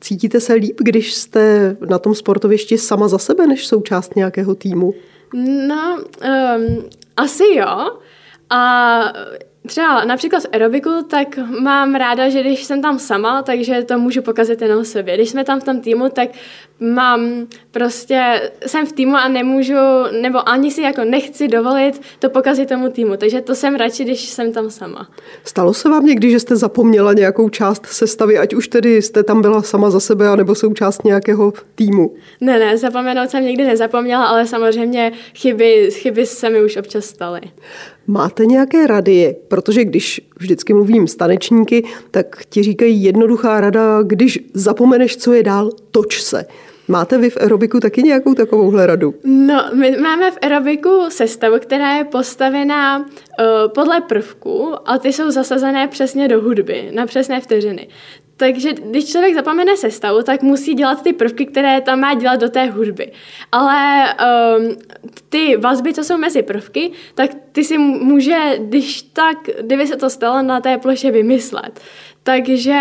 Cítíte 0.00 0.40
se 0.40 0.54
líp, 0.54 0.76
když 0.80 1.14
jste 1.14 1.76
na 1.88 1.98
tom 1.98 2.14
sportovišti 2.14 2.78
sama 2.78 3.08
za 3.08 3.18
sebe, 3.18 3.46
než 3.46 3.66
součást 3.66 4.16
nějakého 4.16 4.54
týmu? 4.54 4.94
No, 5.32 5.96
um, 5.96 6.88
asi 7.16 7.56
jo. 7.56 8.00
A 8.50 9.12
Třeba 9.66 10.04
například 10.04 10.42
v 10.42 10.46
aerobiku, 10.52 10.90
tak 11.08 11.38
mám 11.60 11.94
ráda, 11.94 12.28
že 12.28 12.40
když 12.40 12.64
jsem 12.64 12.82
tam 12.82 12.98
sama, 12.98 13.42
takže 13.42 13.82
to 13.82 13.98
můžu 13.98 14.22
pokazit 14.22 14.62
jenom 14.62 14.84
sobě. 14.84 15.14
Když 15.14 15.30
jsme 15.30 15.44
tam 15.44 15.60
v 15.60 15.64
tom 15.64 15.80
týmu, 15.80 16.08
tak 16.08 16.28
mám 16.80 17.46
prostě, 17.70 18.50
jsem 18.66 18.86
v 18.86 18.92
týmu 18.92 19.16
a 19.16 19.28
nemůžu, 19.28 19.74
nebo 20.20 20.48
ani 20.48 20.70
si 20.70 20.82
jako 20.82 21.04
nechci 21.04 21.48
dovolit 21.48 22.02
to 22.18 22.30
pokazit 22.30 22.68
tomu 22.68 22.90
týmu. 22.90 23.16
Takže 23.16 23.40
to 23.40 23.54
jsem 23.54 23.74
radši, 23.74 24.04
když 24.04 24.20
jsem 24.20 24.52
tam 24.52 24.70
sama. 24.70 25.08
Stalo 25.44 25.74
se 25.74 25.88
vám 25.88 26.06
někdy, 26.06 26.30
že 26.30 26.40
jste 26.40 26.56
zapomněla 26.56 27.12
nějakou 27.12 27.48
část 27.48 27.86
sestavy, 27.86 28.38
ať 28.38 28.54
už 28.54 28.68
tedy 28.68 29.02
jste 29.02 29.22
tam 29.22 29.42
byla 29.42 29.62
sama 29.62 29.90
za 29.90 30.00
sebe, 30.00 30.28
anebo 30.28 30.54
součást 30.54 31.04
nějakého 31.04 31.52
týmu? 31.74 32.14
Ne, 32.40 32.58
ne, 32.58 32.78
zapomenout 32.78 33.30
jsem 33.30 33.44
nikdy 33.44 33.64
nezapomněla, 33.64 34.26
ale 34.26 34.46
samozřejmě 34.46 35.12
chyby, 35.34 35.90
chyby 35.92 36.26
se 36.26 36.50
mi 36.50 36.64
už 36.64 36.76
občas 36.76 37.04
staly. 37.04 37.40
Máte 38.06 38.46
nějaké 38.46 38.86
rady? 38.86 39.36
Protože 39.48 39.84
když 39.84 40.20
vždycky 40.38 40.74
mluvím 40.74 41.08
s 41.08 41.16
tanečníky, 41.16 41.84
tak 42.10 42.44
ti 42.48 42.62
říkají 42.62 43.04
jednoduchá 43.04 43.60
rada, 43.60 44.02
když 44.02 44.38
zapomeneš, 44.54 45.16
co 45.16 45.32
je 45.32 45.42
dál, 45.42 45.70
toč 45.90 46.22
se. 46.22 46.44
Máte 46.88 47.18
vy 47.18 47.30
v 47.30 47.36
aerobiku 47.36 47.80
taky 47.80 48.02
nějakou 48.02 48.34
takovouhle 48.34 48.86
radu? 48.86 49.14
No, 49.24 49.70
my 49.74 49.90
máme 49.90 50.30
v 50.30 50.38
aerobiku 50.42 50.90
sestavu, 51.08 51.58
která 51.58 51.96
je 51.96 52.04
postavená 52.04 52.98
uh, 52.98 53.06
podle 53.74 54.00
prvků 54.00 54.74
a 54.84 54.98
ty 54.98 55.12
jsou 55.12 55.30
zasazené 55.30 55.88
přesně 55.88 56.28
do 56.28 56.40
hudby, 56.40 56.90
na 56.94 57.06
přesné 57.06 57.40
vteřiny. 57.40 57.88
Takže 58.36 58.72
když 58.72 59.10
člověk 59.10 59.34
zapomene 59.34 59.76
sestavu, 59.76 60.22
tak 60.22 60.42
musí 60.42 60.74
dělat 60.74 61.02
ty 61.02 61.12
prvky, 61.12 61.46
které 61.46 61.80
tam 61.80 62.00
má 62.00 62.14
dělat 62.14 62.36
do 62.40 62.48
té 62.48 62.64
hudby. 62.64 63.12
Ale 63.52 64.04
um, 64.58 64.76
ty 65.28 65.56
vazby, 65.56 65.94
co 65.94 66.04
jsou 66.04 66.16
mezi 66.16 66.42
prvky, 66.42 66.90
tak 67.14 67.30
ty 67.52 67.64
si 67.64 67.78
může, 67.78 68.36
když 68.58 69.02
tak, 69.02 69.36
kdyby 69.60 69.86
se 69.86 69.96
to 69.96 70.10
stalo 70.10 70.42
na 70.42 70.60
té 70.60 70.78
ploše 70.78 71.10
vymyslet. 71.10 71.80
Takže 72.26 72.80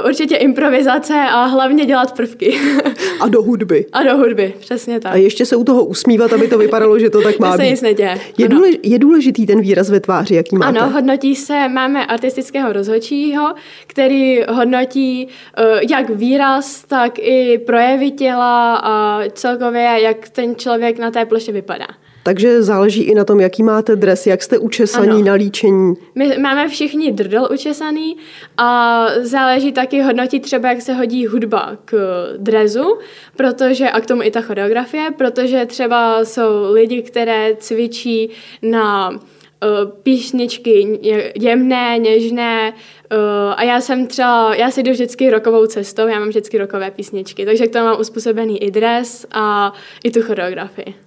uh, 0.00 0.08
určitě 0.08 0.36
improvizace 0.36 1.14
a 1.14 1.44
hlavně 1.44 1.86
dělat 1.86 2.16
prvky. 2.16 2.58
A 3.20 3.28
do 3.28 3.42
hudby. 3.42 3.86
A 3.92 4.02
do 4.02 4.16
hudby, 4.16 4.54
přesně 4.60 5.00
tak. 5.00 5.12
A 5.12 5.16
ještě 5.16 5.46
se 5.46 5.56
u 5.56 5.64
toho 5.64 5.84
usmívat, 5.84 6.32
aby 6.32 6.48
to 6.48 6.58
vypadalo, 6.58 6.98
že 6.98 7.10
to 7.10 7.22
tak 7.22 7.38
má 7.40 7.50
být. 7.50 7.56
se 7.56 7.70
nic 7.70 7.82
neděje. 7.82 8.20
Je, 8.38 8.48
důlež, 8.48 8.76
je 8.82 8.98
důležitý 8.98 9.46
ten 9.46 9.60
výraz 9.60 9.90
ve 9.90 10.00
tváři, 10.00 10.34
jaký 10.34 10.56
máte? 10.56 10.78
Ano, 10.78 10.92
hodnotí 10.92 11.36
se, 11.36 11.68
máme 11.68 12.06
artistického 12.06 12.72
rozhodčího, 12.72 13.54
který 13.86 14.43
hodnotí 14.48 15.26
uh, 15.26 15.64
jak 15.90 16.10
výraz, 16.10 16.84
tak 16.84 17.18
i 17.18 17.58
projevy 17.66 18.10
těla 18.10 18.76
a 18.76 19.20
celkově, 19.32 19.82
jak 19.82 20.28
ten 20.28 20.56
člověk 20.56 20.98
na 20.98 21.10
té 21.10 21.24
ploše 21.24 21.52
vypadá. 21.52 21.86
Takže 22.24 22.62
záleží 22.62 23.02
i 23.02 23.14
na 23.14 23.24
tom, 23.24 23.40
jaký 23.40 23.62
máte 23.62 23.96
dres, 23.96 24.26
jak 24.26 24.42
jste 24.42 24.58
učesaní 24.58 25.10
ano. 25.10 25.24
na 25.24 25.32
líčení. 25.32 25.94
My 26.14 26.38
máme 26.38 26.68
všichni 26.68 27.12
drdel 27.12 27.48
učesaný 27.52 28.16
a 28.56 29.06
záleží 29.20 29.72
taky 29.72 30.02
hodnotit 30.02 30.42
třeba, 30.42 30.68
jak 30.68 30.82
se 30.82 30.92
hodí 30.92 31.26
hudba 31.26 31.76
k 31.84 31.94
drezu, 32.36 32.98
protože, 33.36 33.90
a 33.90 34.00
k 34.00 34.06
tomu 34.06 34.22
i 34.22 34.30
ta 34.30 34.40
choreografie, 34.40 35.10
protože 35.18 35.66
třeba 35.66 36.24
jsou 36.24 36.72
lidi, 36.72 37.02
které 37.02 37.56
cvičí 37.58 38.30
na 38.62 39.18
písničky 40.02 41.00
jemné, 41.40 41.98
něžné 41.98 42.72
uh, 42.72 43.18
a 43.56 43.62
já 43.62 43.80
jsem 43.80 44.06
třeba, 44.06 44.54
já 44.54 44.70
si 44.70 44.82
jdu 44.82 44.90
vždycky 44.90 45.30
rokovou 45.30 45.66
cestou, 45.66 46.06
já 46.06 46.18
mám 46.18 46.28
vždycky 46.28 46.58
rokové 46.58 46.90
písničky, 46.90 47.46
takže 47.46 47.66
k 47.66 47.72
tomu 47.72 47.84
mám 47.84 48.00
uspůsobený 48.00 48.62
i 48.62 48.70
dres 48.70 49.26
a 49.32 49.72
i 50.04 50.10
tu 50.10 50.22
choreografii. 50.22 51.03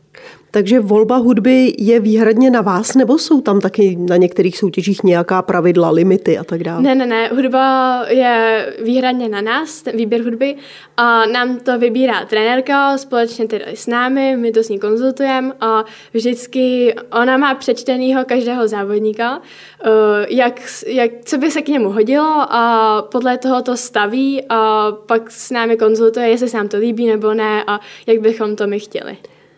Takže 0.51 0.79
volba 0.79 1.17
hudby 1.17 1.75
je 1.77 1.99
výhradně 1.99 2.49
na 2.49 2.61
vás, 2.61 2.95
nebo 2.95 3.17
jsou 3.17 3.41
tam 3.41 3.61
taky 3.61 3.95
na 3.99 4.17
některých 4.17 4.57
soutěžích 4.57 5.03
nějaká 5.03 5.41
pravidla, 5.41 5.89
limity 5.89 6.37
a 6.37 6.43
tak 6.43 6.63
dále? 6.63 6.81
Ne, 6.81 6.95
ne, 6.95 7.05
ne. 7.05 7.27
Hudba 7.27 8.05
je 8.09 8.65
výhradně 8.83 9.29
na 9.29 9.41
nás, 9.41 9.81
ten 9.81 9.97
výběr 9.97 10.23
hudby. 10.23 10.55
A 10.97 11.25
nám 11.25 11.59
to 11.59 11.79
vybírá 11.79 12.25
trenérka 12.25 12.97
společně 12.97 13.47
tedy 13.47 13.65
s 13.67 13.87
námi, 13.87 14.37
my 14.37 14.51
to 14.51 14.63
s 14.63 14.69
ní 14.69 14.79
konzultujeme 14.79 15.53
a 15.61 15.85
vždycky 16.13 16.95
ona 17.11 17.37
má 17.37 17.55
přečtenýho 17.55 18.25
každého 18.25 18.67
závodníka, 18.67 19.41
eh, 19.83 19.89
jak, 20.29 20.61
jak, 20.87 21.11
co 21.25 21.37
by 21.37 21.51
se 21.51 21.61
k 21.61 21.67
němu 21.67 21.89
hodilo 21.89 22.45
a 22.49 23.01
podle 23.11 23.37
toho 23.37 23.61
to 23.61 23.77
staví 23.77 24.43
a 24.49 24.91
pak 25.05 25.31
s 25.31 25.51
námi 25.51 25.77
konzultuje, 25.77 26.27
jestli 26.29 26.49
se 26.49 26.57
nám 26.57 26.67
to 26.67 26.77
líbí 26.77 27.07
nebo 27.07 27.33
ne 27.33 27.63
a 27.67 27.79
jak 28.07 28.19
bychom 28.19 28.55
to 28.55 28.67
my 28.67 28.79
chtěli. 28.79 29.17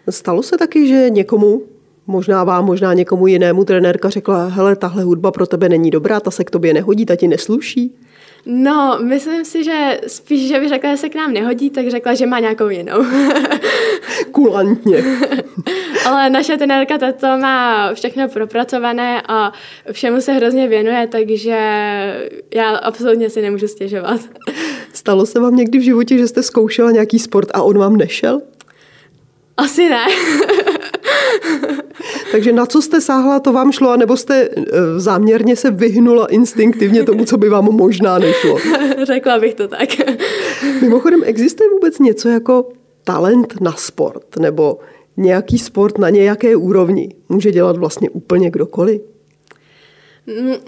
Stalo 0.09 0.43
se 0.43 0.57
taky, 0.57 0.87
že 0.87 1.09
někomu, 1.09 1.61
možná 2.07 2.43
vám, 2.43 2.65
možná 2.65 2.93
někomu 2.93 3.27
jinému 3.27 3.65
trenérka 3.65 4.09
řekla, 4.09 4.47
hele, 4.47 4.75
tahle 4.75 5.03
hudba 5.03 5.31
pro 5.31 5.47
tebe 5.47 5.69
není 5.69 5.91
dobrá, 5.91 6.19
ta 6.19 6.31
se 6.31 6.43
k 6.43 6.51
tobě 6.51 6.73
nehodí, 6.73 7.05
ta 7.05 7.15
ti 7.15 7.27
nesluší? 7.27 7.95
No, 8.45 8.99
myslím 9.03 9.45
si, 9.45 9.63
že 9.63 9.99
spíš, 10.07 10.47
že 10.47 10.59
by 10.59 10.69
řekla, 10.69 10.91
že 10.91 10.97
se 10.97 11.09
k 11.09 11.15
nám 11.15 11.33
nehodí, 11.33 11.69
tak 11.69 11.89
řekla, 11.89 12.13
že 12.13 12.25
má 12.25 12.39
nějakou 12.39 12.69
jinou. 12.69 13.05
Kulantně. 14.31 15.03
Ale 16.05 16.29
naše 16.29 16.57
trenérka 16.57 16.97
tato 16.97 17.27
má 17.27 17.93
všechno 17.93 18.29
propracované 18.29 19.21
a 19.27 19.53
všemu 19.91 20.21
se 20.21 20.33
hrozně 20.33 20.67
věnuje, 20.67 21.07
takže 21.07 21.57
já 22.55 22.75
absolutně 22.75 23.29
si 23.29 23.41
nemůžu 23.41 23.67
stěžovat. 23.67 24.21
Stalo 24.93 25.25
se 25.25 25.39
vám 25.39 25.55
někdy 25.55 25.79
v 25.79 25.83
životě, 25.83 26.17
že 26.17 26.27
jste 26.27 26.43
zkoušela 26.43 26.91
nějaký 26.91 27.19
sport 27.19 27.49
a 27.53 27.61
on 27.61 27.77
vám 27.77 27.97
nešel? 27.97 28.41
Asi 29.59 29.89
ne. 29.89 30.05
Takže 32.31 32.53
na 32.53 32.65
co 32.65 32.81
jste 32.81 33.01
sáhla, 33.01 33.39
to 33.39 33.53
vám 33.53 33.71
šlo, 33.71 33.89
anebo 33.89 34.17
jste 34.17 34.49
eh, 34.57 34.63
záměrně 34.97 35.55
se 35.55 35.71
vyhnula 35.71 36.25
instinktivně 36.25 37.03
tomu, 37.03 37.25
co 37.25 37.37
by 37.37 37.49
vám 37.49 37.65
možná 37.65 38.19
nešlo? 38.19 38.57
Řekla 39.03 39.39
bych 39.39 39.53
to 39.53 39.67
tak. 39.67 39.89
Mimochodem, 40.81 41.21
existuje 41.25 41.69
vůbec 41.69 41.99
něco 41.99 42.29
jako 42.29 42.69
talent 43.03 43.61
na 43.61 43.73
sport, 43.73 44.37
nebo 44.39 44.77
nějaký 45.17 45.59
sport 45.59 45.97
na 45.97 46.09
nějaké 46.09 46.55
úrovni? 46.55 47.15
Může 47.29 47.51
dělat 47.51 47.77
vlastně 47.77 48.09
úplně 48.09 48.49
kdokoliv? 48.49 49.01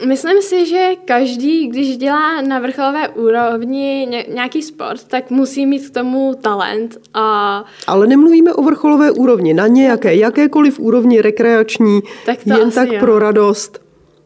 Myslím 0.08 0.42
si, 0.42 0.66
že 0.66 0.90
každý, 1.06 1.68
když 1.68 1.98
dělá 1.98 2.42
na 2.42 2.60
vrcholové 2.60 3.10
úrovni 3.10 4.08
nějaký 4.34 4.62
sport, 4.62 5.04
tak 5.08 5.30
musí 5.30 5.66
mít 5.66 5.90
k 5.90 5.94
tomu 5.94 6.34
talent. 6.42 6.98
A... 7.14 7.66
Ale 7.88 8.08
nemluvíme 8.08 8.54
o 8.54 8.64
vrcholové 8.64 9.12
úrovni, 9.12 9.54
na 9.54 9.68
nějaké, 9.68 10.16
jakékoliv 10.16 10.80
úrovni 10.80 11.22
rekreační, 11.22 12.00
tak 12.26 12.48
jen 12.48 12.72
tak 12.72 12.92
jo. 12.92 13.00
pro 13.00 13.20
radost. 13.20 13.82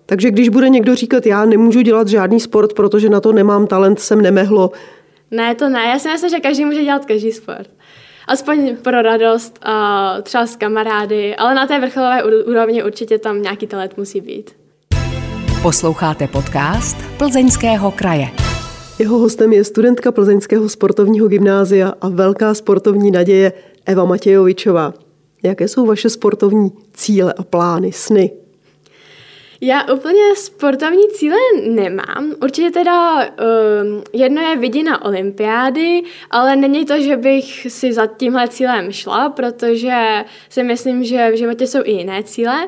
Takže 0.06 0.32
když 0.32 0.50
bude 0.50 0.70
někdo 0.70 0.96
říkat, 0.96 1.26
já 1.26 1.46
nemůžu 1.46 1.82
dělat 1.82 2.08
žádný 2.08 2.40
sport, 2.40 2.74
protože 2.74 3.10
na 3.10 3.22
to 3.22 3.32
nemám 3.32 3.68
talent, 3.68 4.00
jsem 4.00 4.22
nemehlo. 4.22 4.72
Ne, 5.32 5.56
to 5.56 5.70
ne. 5.70 5.80
Já 5.80 6.00
si 6.00 6.10
myslím, 6.10 6.30
že 6.30 6.40
každý 6.40 6.66
může 6.66 6.84
dělat 6.84 7.06
každý 7.06 7.32
sport. 7.32 7.70
Aspoň 8.28 8.78
pro 8.78 9.02
radost 9.02 9.60
a 9.62 10.18
třeba 10.22 10.46
s 10.46 10.56
kamarády, 10.56 11.36
ale 11.36 11.56
na 11.56 11.68
té 11.68 11.80
vrcholové 11.80 12.24
úrovni 12.24 12.84
určitě 12.84 13.18
tam 13.18 13.42
nějaký 13.42 13.68
talent 13.68 13.98
musí 13.98 14.22
být. 14.22 14.65
Posloucháte 15.66 16.28
podcast 16.28 16.98
Plzeňského 17.18 17.92
kraje. 17.92 18.28
Jeho 19.00 19.18
hostem 19.18 19.54
je 19.54 19.64
studentka 19.64 20.12
Plzeňského 20.12 20.70
sportovního 20.70 21.28
gymnázia 21.28 21.94
a 22.02 22.10
velká 22.10 22.54
sportovní 22.54 23.12
naděje 23.12 23.54
Eva 23.86 24.06
Matějovičová. 24.06 24.94
Jaké 25.44 25.68
jsou 25.68 25.86
vaše 25.86 26.10
sportovní 26.10 26.72
cíle 26.94 27.34
a 27.34 27.44
plány, 27.44 27.92
sny? 27.92 28.32
Já 29.62 29.94
úplně 29.94 30.36
sportovní 30.36 31.08
cíle 31.14 31.38
nemám. 31.70 32.34
Určitě 32.44 32.72
teda 32.72 33.18
um, 33.18 34.04
jedno 34.14 34.42
je 34.42 34.58
vidina 34.58 35.06
olympiády, 35.06 36.02
ale 36.32 36.56
není 36.56 36.86
to, 36.86 37.02
že 37.02 37.18
bych 37.18 37.68
si 37.70 37.94
za 37.94 38.08
tímhle 38.08 38.48
cílem 38.48 38.92
šla, 38.92 39.30
protože 39.30 40.26
si 40.50 40.64
myslím, 40.64 41.04
že 41.04 41.32
v 41.32 41.38
životě 41.38 41.68
jsou 41.68 41.80
i 41.84 41.92
jiné 41.92 42.24
cíle. 42.24 42.68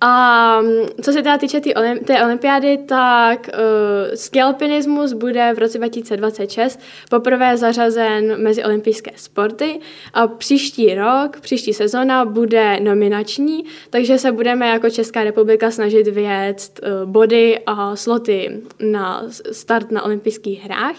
A 0.00 0.60
mm, 0.60 0.86
co 1.02 1.12
se 1.12 1.22
teda 1.22 1.38
týče 1.38 1.60
té 1.60 1.70
olymp- 1.70 2.04
té 2.04 2.24
olympiády, 2.24 2.78
tak 2.78 3.48
uh, 3.48 4.14
skialpinismus 4.14 5.12
bude 5.12 5.52
v 5.54 5.58
roce 5.58 5.78
2026 5.78 6.80
poprvé 7.10 7.56
zařazen 7.56 8.42
mezi 8.42 8.64
olympijské 8.64 9.10
sporty 9.16 9.80
a 10.14 10.26
příští 10.26 10.94
rok, 10.94 11.40
příští 11.40 11.72
sezona 11.72 12.24
bude 12.24 12.80
nominační, 12.80 13.64
takže 13.90 14.18
se 14.18 14.32
budeme 14.32 14.68
jako 14.68 14.90
Česká 14.90 15.24
republika 15.24 15.70
snažit 15.70 16.06
vyjet 16.08 16.80
uh, 16.82 17.10
body 17.10 17.58
a 17.66 17.96
sloty 17.96 18.62
na 18.80 19.24
start 19.52 19.90
na 19.90 20.02
olympijských 20.02 20.64
hrách. 20.64 20.96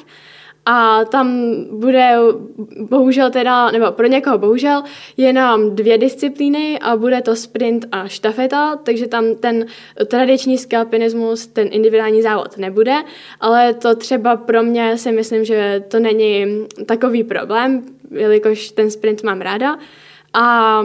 A 0.70 1.06
tam 1.06 1.42
bude 1.72 2.16
bohužel 2.80 3.32
teda, 3.32 3.72
nebo 3.72 3.92
pro 3.92 4.08
někoho 4.08 4.38
bohužel, 4.38 4.84
jenom 5.18 5.76
dvě 5.76 5.98
disciplíny 5.98 6.80
a 6.80 6.96
bude 6.96 7.22
to 7.22 7.36
sprint 7.36 7.86
a 7.92 8.08
štafeta, 8.08 8.76
takže 8.76 9.08
tam 9.08 9.36
ten 9.36 9.66
tradiční 10.08 10.58
skalpinismus, 10.58 11.48
ten 11.48 11.68
individuální 11.72 12.22
závod 12.22 12.58
nebude, 12.58 12.96
ale 13.40 13.74
to 13.74 13.96
třeba 13.96 14.36
pro 14.36 14.64
mě 14.64 14.98
si 14.98 15.12
myslím, 15.12 15.46
že 15.46 15.84
to 15.88 16.00
není 16.00 16.46
takový 16.86 17.24
problém, 17.24 17.84
jelikož 18.12 18.72
ten 18.72 18.92
sprint 18.92 19.24
mám 19.24 19.42
ráda. 19.42 19.78
A 20.34 20.84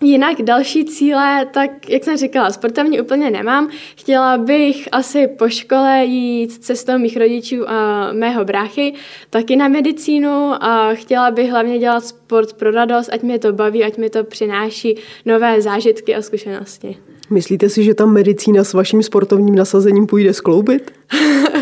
Jinak 0.00 0.42
další 0.42 0.84
cíle, 0.84 1.46
tak 1.52 1.90
jak 1.90 2.04
jsem 2.04 2.16
říkala, 2.16 2.50
sportovní 2.50 3.00
úplně 3.00 3.30
nemám. 3.30 3.70
Chtěla 3.96 4.38
bych 4.38 4.88
asi 4.92 5.26
po 5.26 5.48
škole 5.48 6.04
jít 6.04 6.52
cestou 6.52 6.98
mých 6.98 7.16
rodičů 7.16 7.70
a 7.70 8.12
mého 8.12 8.44
bráchy, 8.44 8.94
taky 9.30 9.56
na 9.56 9.68
medicínu 9.68 10.52
a 10.64 10.94
chtěla 10.94 11.30
bych 11.30 11.50
hlavně 11.50 11.78
dělat 11.78 12.04
sport 12.04 12.52
pro 12.52 12.70
radost, 12.70 13.10
ať 13.12 13.22
mě 13.22 13.38
to 13.38 13.52
baví, 13.52 13.84
ať 13.84 13.96
mi 13.96 14.10
to 14.10 14.24
přináší 14.24 14.96
nové 15.24 15.62
zážitky 15.62 16.14
a 16.14 16.22
zkušenosti. 16.22 16.96
Myslíte 17.30 17.68
si, 17.68 17.84
že 17.84 17.94
tam 17.94 18.12
medicína 18.12 18.64
s 18.64 18.72
vaším 18.72 19.02
sportovním 19.02 19.54
nasazením 19.54 20.06
půjde 20.06 20.34
skloubit? 20.34 20.92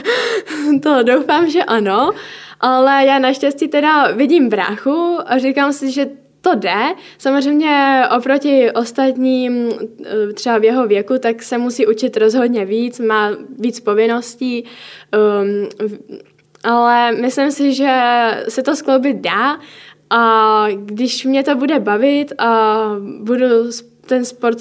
to 0.83 1.03
doufám, 1.03 1.51
že 1.51 1.65
ano, 1.65 2.11
ale 2.61 3.05
já 3.07 3.19
naštěstí 3.19 3.69
teda 3.69 4.11
vidím 4.13 4.49
bráchu 4.49 5.19
a 5.27 5.39
říkám 5.39 5.73
si, 5.73 5.91
že 5.91 6.07
to 6.45 6.55
jde. 6.55 6.95
Samozřejmě 7.19 8.03
oproti 8.17 8.71
ostatním, 8.71 9.73
eh, 10.05 10.33
třeba 10.33 10.59
v 10.59 10.65
jeho 10.65 10.87
věku, 10.87 11.19
tak 11.19 11.43
se 11.43 11.59
musí 11.59 11.87
učit 11.87 12.17
rozhodně 12.17 12.65
víc, 12.65 13.01
má 13.01 13.31
víc 13.59 13.81
povinností, 13.81 14.65
um, 14.65 15.69
ale 16.65 17.13
myslím 17.13 17.51
si, 17.51 17.75
že 17.75 17.93
se 18.49 18.63
to 18.63 18.77
skloubit 18.77 19.17
dá 19.17 19.59
a 20.11 20.67
když 20.77 21.25
mě 21.25 21.43
to 21.43 21.55
bude 21.55 21.81
bavit 21.81 22.33
a 22.39 22.85
budu 23.21 23.47
ten 24.07 24.25
sport 24.25 24.59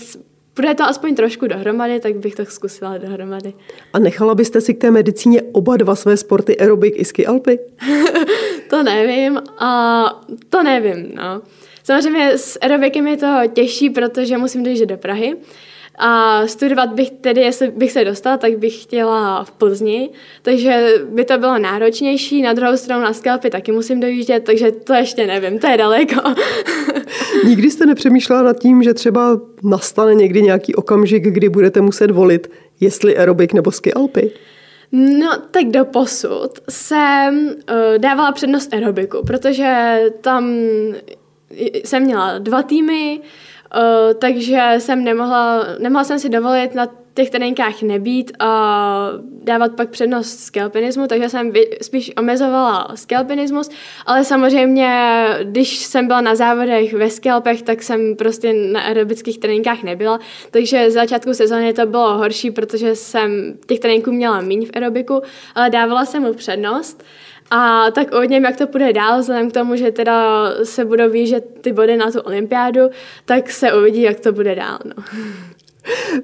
bude 0.55 0.75
to 0.75 0.83
aspoň 0.83 1.15
trošku 1.15 1.47
dohromady, 1.47 1.99
tak 1.99 2.15
bych 2.15 2.35
to 2.35 2.45
zkusila 2.45 2.97
dohromady. 2.97 3.53
A 3.93 3.99
nechala 3.99 4.35
byste 4.35 4.61
si 4.61 4.73
k 4.73 4.81
té 4.81 4.91
medicíně 4.91 5.41
oba 5.41 5.77
dva 5.77 5.95
své 5.95 6.17
sporty 6.17 6.57
aerobik 6.57 6.93
i 6.97 7.05
ski 7.05 7.25
alpy? 7.25 7.59
to 8.69 8.83
nevím 8.83 9.41
a 9.59 10.03
to 10.49 10.63
nevím, 10.63 11.11
no. 11.15 11.41
Samozřejmě 11.83 12.37
s 12.37 12.59
aerobikem 12.61 13.07
je 13.07 13.17
to 13.17 13.39
těžší, 13.53 13.89
protože 13.89 14.37
musím 14.37 14.63
dojít 14.63 14.85
do 14.85 14.97
Prahy. 14.97 15.35
A 15.97 16.47
studovat 16.47 16.93
bych 16.93 17.09
tedy, 17.09 17.41
jestli 17.41 17.71
bych 17.71 17.91
se 17.91 18.05
dostala, 18.05 18.37
tak 18.37 18.57
bych 18.57 18.83
chtěla 18.83 19.43
v 19.43 19.51
Plzni, 19.51 20.09
takže 20.41 20.93
by 21.09 21.25
to 21.25 21.37
bylo 21.37 21.57
náročnější. 21.57 22.41
Na 22.41 22.53
druhou 22.53 22.77
stranu 22.77 23.03
na 23.03 23.13
skalpy 23.13 23.49
taky 23.49 23.71
musím 23.71 23.99
dojíždět, 23.99 24.43
takže 24.43 24.71
to 24.71 24.93
ještě 24.93 25.27
nevím, 25.27 25.59
to 25.59 25.67
je 25.67 25.77
daleko. 25.77 26.21
Nikdy 27.45 27.71
jste 27.71 27.85
nepřemýšlela 27.85 28.43
nad 28.43 28.59
tím, 28.59 28.83
že 28.83 28.93
třeba 28.93 29.39
nastane 29.63 30.15
někdy 30.15 30.41
nějaký 30.41 30.75
okamžik, 30.75 31.23
kdy 31.23 31.49
budete 31.49 31.81
muset 31.81 32.11
volit, 32.11 32.51
jestli 32.79 33.17
aerobik 33.17 33.53
nebo 33.53 33.71
ski 33.71 33.93
alpy? 33.93 34.31
No, 34.91 35.29
tak 35.51 35.65
do 35.65 35.85
posud 35.85 36.51
jsem 36.69 37.47
uh, 37.47 37.53
dávala 37.97 38.31
přednost 38.31 38.73
aerobiku, 38.73 39.23
protože 39.25 39.99
tam 40.21 40.55
jsem 41.85 42.03
měla 42.03 42.37
dva 42.37 42.63
týmy, 42.63 43.19
uh, 43.19 44.13
takže 44.13 44.73
jsem 44.77 45.03
nemohla, 45.03 45.65
nemohla 45.79 46.03
jsem 46.03 46.19
si 46.19 46.29
dovolit 46.29 46.75
na 46.75 46.87
těch 47.13 47.29
tréninkách 47.29 47.81
nebýt 47.81 48.31
a 48.39 49.09
dávat 49.43 49.71
pak 49.75 49.89
přednost 49.89 50.39
skelpinismu, 50.39 51.07
takže 51.07 51.29
jsem 51.29 51.51
spíš 51.81 52.11
omezovala 52.17 52.91
skelpinismus, 52.95 53.69
ale 54.05 54.23
samozřejmě, 54.23 55.25
když 55.43 55.77
jsem 55.77 56.07
byla 56.07 56.21
na 56.21 56.35
závodech 56.35 56.93
ve 56.93 57.09
skelpech, 57.09 57.61
tak 57.61 57.83
jsem 57.83 58.15
prostě 58.15 58.53
na 58.53 58.81
aerobických 58.81 59.39
tréninkách 59.39 59.83
nebyla, 59.83 60.19
takže 60.51 60.91
z 60.91 60.93
začátku 60.93 61.33
sezóny 61.33 61.73
to 61.73 61.85
bylo 61.85 62.17
horší, 62.17 62.51
protože 62.51 62.95
jsem 62.95 63.53
těch 63.67 63.79
tréninků 63.79 64.11
měla 64.11 64.41
méně 64.41 64.67
v 64.67 64.71
aerobiku, 64.73 65.21
ale 65.55 65.69
dávala 65.69 66.05
jsem 66.05 66.23
mu 66.23 66.33
přednost. 66.33 67.03
A 67.51 67.91
tak 67.91 68.13
o 68.13 68.23
něm, 68.23 68.43
jak 68.43 68.58
to 68.58 68.67
půjde 68.67 68.93
dál, 68.93 69.19
vzhledem 69.19 69.49
k 69.49 69.53
tomu, 69.53 69.75
že 69.75 69.91
teda 69.91 70.49
se 70.63 70.86
budou 70.86 71.10
výžet 71.10 71.45
ty 71.62 71.71
body 71.71 71.97
na 71.97 72.12
tu 72.12 72.19
olympiádu, 72.19 72.82
tak 73.25 73.51
se 73.51 73.73
uvidí, 73.73 74.01
jak 74.01 74.19
to 74.19 74.32
bude 74.32 74.56
dál. 74.56 74.79
No. 74.86 75.03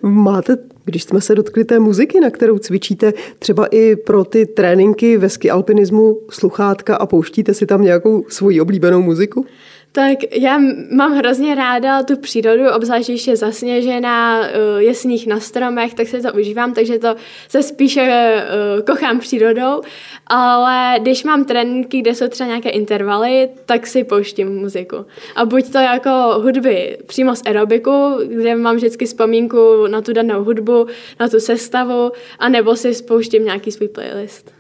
Máte, 0.01 0.57
když 0.85 1.03
jsme 1.03 1.21
se 1.21 1.35
dotkli 1.35 1.65
té 1.65 1.79
muziky, 1.79 2.19
na 2.19 2.29
kterou 2.29 2.57
cvičíte, 2.57 3.13
třeba 3.39 3.65
i 3.65 3.95
pro 3.95 4.23
ty 4.23 4.45
tréninky 4.45 5.17
ve 5.17 5.29
ski 5.29 5.49
alpinismu 5.49 6.19
sluchátka 6.29 6.95
a 6.95 7.05
pouštíte 7.05 7.53
si 7.53 7.65
tam 7.65 7.81
nějakou 7.81 8.25
svoji 8.29 8.61
oblíbenou 8.61 9.01
muziku? 9.01 9.45
Tak 9.91 10.17
já 10.35 10.57
mám 10.91 11.17
hrozně 11.17 11.55
ráda 11.55 12.03
tu 12.03 12.17
přírodu, 12.17 12.63
obzvlášť 12.75 13.09
když 13.09 13.27
je 13.27 13.35
zasněžená, 13.35 14.47
eh, 14.47 14.83
je 14.83 14.93
sníh 14.93 15.27
na 15.27 15.39
stromech, 15.39 15.93
tak 15.93 16.07
se 16.07 16.21
to 16.21 16.33
užívám, 16.33 16.73
takže 16.73 16.99
to 16.99 17.15
se 17.47 17.63
spíše 17.63 18.35
uh, 18.77 18.85
kochám 18.85 19.19
přírodou, 19.19 19.81
ale 20.27 20.95
když 20.99 21.23
mám 21.23 21.45
tréninky, 21.45 22.01
kde 22.01 22.15
jsou 22.15 22.27
třeba 22.27 22.47
nějaké 22.47 22.69
intervaly, 22.69 23.49
tak 23.65 23.87
si 23.87 24.03
pouštím 24.03 24.55
muziku. 24.55 25.05
A 25.35 25.45
buď 25.45 25.71
to 25.71 25.77
jako 25.77 26.09
hudby 26.43 26.97
přímo 27.05 27.35
z 27.35 27.41
aerobiku, 27.45 28.19
kde 28.25 28.55
mám 28.55 28.75
vždycky 28.75 29.05
vzpomínku 29.05 29.87
na 29.87 30.01
tu 30.01 30.13
danou 30.13 30.43
hudbu, 30.43 30.87
na 31.19 31.29
tu 31.29 31.39
sestavu, 31.39 32.11
anebo 32.39 32.75
si 32.75 32.93
spouštím 32.93 33.45
nějaký 33.45 33.71
svůj 33.71 33.87
playlist. 33.87 34.58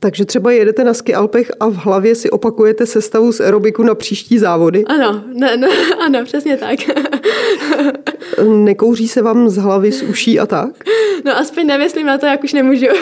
Takže 0.00 0.24
třeba 0.24 0.52
jedete 0.52 0.84
na 0.84 0.94
ski 0.94 1.14
Alpech 1.14 1.52
a 1.60 1.66
v 1.66 1.74
hlavě 1.74 2.14
si 2.14 2.30
opakujete 2.30 2.86
sestavu 2.86 3.32
z 3.32 3.40
aerobiku 3.40 3.82
na 3.82 3.94
příští 3.94 4.38
závody? 4.38 4.84
Ano, 4.84 5.24
ne, 5.32 5.56
no, 5.56 5.68
ano, 6.00 6.24
přesně 6.24 6.56
tak. 6.56 6.78
Nekouří 8.48 9.08
se 9.08 9.22
vám 9.22 9.48
z 9.48 9.56
hlavy, 9.56 9.92
z 9.92 10.02
uší 10.02 10.40
a 10.40 10.46
tak? 10.46 10.84
No 11.24 11.36
aspoň 11.36 11.66
nemyslím 11.66 12.06
na 12.06 12.18
to, 12.18 12.26
jak 12.26 12.44
už 12.44 12.52
nemůžu. 12.52 12.86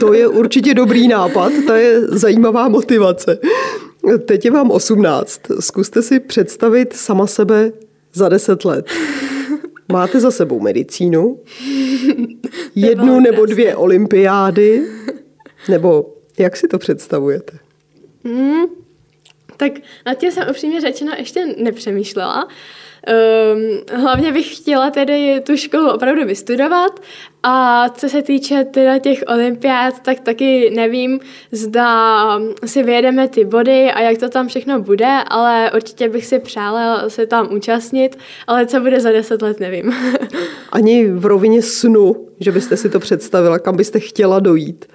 To 0.00 0.12
je 0.12 0.28
určitě 0.28 0.74
dobrý 0.74 1.08
nápad, 1.08 1.52
to 1.66 1.72
je 1.72 2.00
zajímavá 2.00 2.68
motivace. 2.68 3.38
Teď 4.24 4.44
je 4.44 4.50
vám 4.50 4.70
18. 4.70 5.40
Zkuste 5.60 6.02
si 6.02 6.20
představit 6.20 6.92
sama 6.92 7.26
sebe 7.26 7.72
za 8.14 8.28
10 8.28 8.64
let. 8.64 8.86
Máte 9.92 10.20
za 10.20 10.30
sebou 10.30 10.60
medicínu, 10.60 11.40
jednu 12.74 13.20
nebo 13.20 13.46
dvě 13.46 13.76
olympiády, 13.76 14.82
nebo 15.68 16.14
jak 16.38 16.56
si 16.56 16.68
to 16.68 16.78
představujete? 16.78 17.58
Hmm, 18.24 18.64
tak 19.56 19.72
nad 20.06 20.14
tím 20.14 20.30
jsem 20.30 20.44
upřímně 20.50 20.80
řečeno 20.80 21.12
ještě 21.18 21.46
nepřemýšlela. 21.46 22.48
Um, 23.54 24.00
hlavně 24.00 24.32
bych 24.32 24.56
chtěla 24.56 24.90
tedy 24.90 25.40
tu 25.40 25.56
školu 25.56 25.90
opravdu 25.90 26.24
vystudovat 26.24 27.00
a 27.42 27.88
co 27.88 28.08
se 28.08 28.22
týče 28.22 28.64
teda 28.64 28.98
těch 28.98 29.24
olympiád, 29.26 30.00
tak 30.02 30.20
taky 30.20 30.70
nevím, 30.70 31.20
zda 31.52 32.40
si 32.64 32.82
vyjedeme 32.82 33.28
ty 33.28 33.44
body 33.44 33.90
a 33.92 34.00
jak 34.00 34.18
to 34.18 34.28
tam 34.28 34.48
všechno 34.48 34.80
bude, 34.80 35.18
ale 35.28 35.70
určitě 35.74 36.08
bych 36.08 36.26
si 36.26 36.38
přála 36.38 37.10
se 37.10 37.26
tam 37.26 37.54
účastnit, 37.54 38.18
ale 38.46 38.66
co 38.66 38.80
bude 38.80 39.00
za 39.00 39.12
deset 39.12 39.42
let, 39.42 39.60
nevím. 39.60 39.94
Ani 40.72 41.10
v 41.10 41.26
rovině 41.26 41.62
snu, 41.62 42.28
že 42.40 42.52
byste 42.52 42.76
si 42.76 42.88
to 42.88 43.00
představila, 43.00 43.58
kam 43.58 43.76
byste 43.76 44.00
chtěla 44.00 44.40
dojít. 44.40 44.86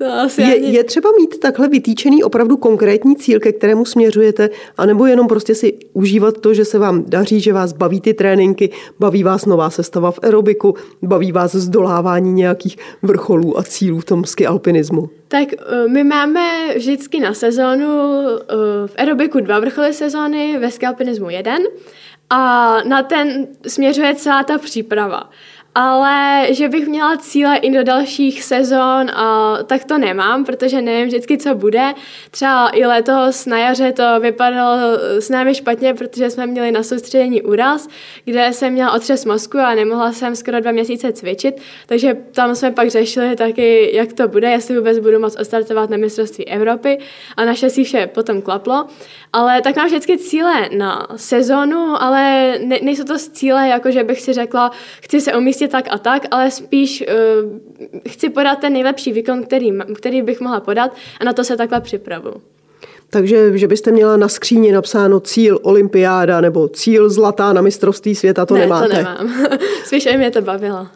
To 0.00 0.12
asi 0.12 0.42
Je, 0.42 0.54
ani... 0.54 0.72
je 0.72 0.84
třeba 0.84 1.10
mít 1.20 1.40
takhle 1.40 1.68
vytýčený 1.68 2.24
opravdu 2.24 2.56
konkrétní 2.56 3.16
cíl, 3.16 3.40
ke 3.40 3.52
kterému 3.52 3.84
směřujete, 3.84 4.50
anebo 4.76 5.06
jenom 5.06 5.28
prostě 5.28 5.54
si 5.54 5.78
užívat 5.92 6.38
to, 6.38 6.54
že 6.54 6.64
se 6.64 6.78
vám 6.78 7.04
daří, 7.08 7.40
že 7.40 7.52
vás 7.52 7.72
baví 7.72 8.00
ty 8.00 8.14
tréninky, 8.14 8.70
baví 8.98 9.22
vás 9.22 9.46
nová 9.46 9.70
sestava 9.70 10.10
v 10.10 10.18
aerobiku, 10.22 10.74
baví 11.02 11.32
vás 11.32 11.54
zdolávání 11.54 12.32
nějakých 12.32 12.76
vrcholů 13.02 13.58
a 13.58 13.62
cílů 13.62 14.00
v 14.00 14.04
tom 14.04 14.24
ski 14.24 14.46
alpinismu. 14.46 15.10
Tak 15.28 15.48
eh, 15.52 15.88
my 15.88 16.04
máme 16.04 16.74
vždycky 16.76 17.20
na 17.20 17.34
sezónu 17.34 17.86
eh, 17.86 18.54
v 18.86 18.92
aerobiku 18.98 19.40
dva 19.40 19.60
vrcholy 19.60 19.92
sezóny, 19.92 20.58
ve 20.58 20.70
skalpinismu 20.70 21.30
jeden 21.30 21.62
a 22.30 22.76
na 22.82 23.02
ten 23.02 23.46
směřuje 23.66 24.14
celá 24.14 24.44
ta 24.44 24.58
příprava. 24.58 25.30
Ale 25.74 26.46
že 26.50 26.68
bych 26.68 26.88
měla 26.88 27.16
cíle 27.16 27.56
i 27.56 27.70
do 27.70 27.84
dalších 27.84 28.42
sezon, 28.42 29.06
tak 29.66 29.84
to 29.84 29.98
nemám, 29.98 30.44
protože 30.44 30.82
nevím 30.82 31.06
vždycky, 31.06 31.38
co 31.38 31.54
bude. 31.54 31.94
Třeba 32.30 32.68
i 32.68 32.86
letos 32.86 33.46
na 33.46 33.58
jaře 33.58 33.92
to 33.92 34.20
vypadalo 34.20 34.78
s 35.18 35.30
námi 35.30 35.54
špatně, 35.54 35.94
protože 35.94 36.30
jsme 36.30 36.46
měli 36.46 36.72
na 36.72 36.82
soustředění 36.82 37.42
úraz, 37.42 37.88
kde 38.24 38.52
jsem 38.52 38.72
měla 38.72 38.92
otřes 38.92 39.24
mozku 39.24 39.58
a 39.58 39.74
nemohla 39.74 40.12
jsem 40.12 40.36
skoro 40.36 40.60
dva 40.60 40.72
měsíce 40.72 41.12
cvičit, 41.12 41.54
takže 41.86 42.16
tam 42.32 42.54
jsme 42.54 42.70
pak 42.70 42.90
řešili 42.90 43.36
taky, 43.36 43.96
jak 43.96 44.12
to 44.12 44.28
bude, 44.28 44.50
jestli 44.50 44.78
vůbec 44.78 44.98
budu 44.98 45.18
moct 45.18 45.40
ostartovat 45.40 45.90
na 45.90 45.96
mistrovství 45.96 46.48
Evropy 46.48 46.98
a 47.36 47.44
naše 47.44 47.70
si 47.70 47.84
vše 47.84 48.06
potom 48.06 48.42
klaplo. 48.42 48.86
Ale 49.32 49.62
tak 49.62 49.76
mám 49.76 49.86
vždycky 49.86 50.18
cíle 50.18 50.68
na 50.76 51.06
sezonu, 51.16 52.02
ale 52.02 52.54
ne, 52.58 52.78
nejsou 52.82 53.04
to 53.04 53.18
cíle, 53.18 53.68
jako 53.68 53.90
že 53.90 54.04
bych 54.04 54.20
si 54.20 54.32
řekla, 54.32 54.70
chci 55.02 55.20
se 55.20 55.34
umístit 55.34 55.59
tak 55.68 55.84
a 55.90 55.98
tak, 55.98 56.26
ale 56.30 56.50
spíš 56.50 57.04
uh, 57.08 58.08
chci 58.08 58.30
podat 58.30 58.58
ten 58.58 58.72
nejlepší 58.72 59.12
výkon, 59.12 59.42
který, 59.42 59.72
který 59.94 60.22
bych 60.22 60.40
mohla 60.40 60.60
podat 60.60 60.94
a 61.20 61.24
na 61.24 61.32
to 61.32 61.44
se 61.44 61.56
takhle 61.56 61.80
připravu. 61.80 62.32
Takže, 63.12 63.58
že 63.58 63.68
byste 63.68 63.92
měla 63.92 64.16
na 64.16 64.28
skříni 64.28 64.72
napsáno 64.72 65.20
cíl 65.20 65.58
olympiáda 65.62 66.40
nebo 66.40 66.68
cíl 66.68 67.10
zlatá 67.10 67.52
na 67.52 67.62
mistrovství 67.62 68.14
světa, 68.14 68.46
to 68.46 68.54
ne, 68.54 68.60
nemáte? 68.60 68.88
to 68.88 68.94
nemám. 68.94 69.34
Spíš 69.84 70.08
mě 70.16 70.30
to 70.30 70.42
bavilo. 70.42 70.86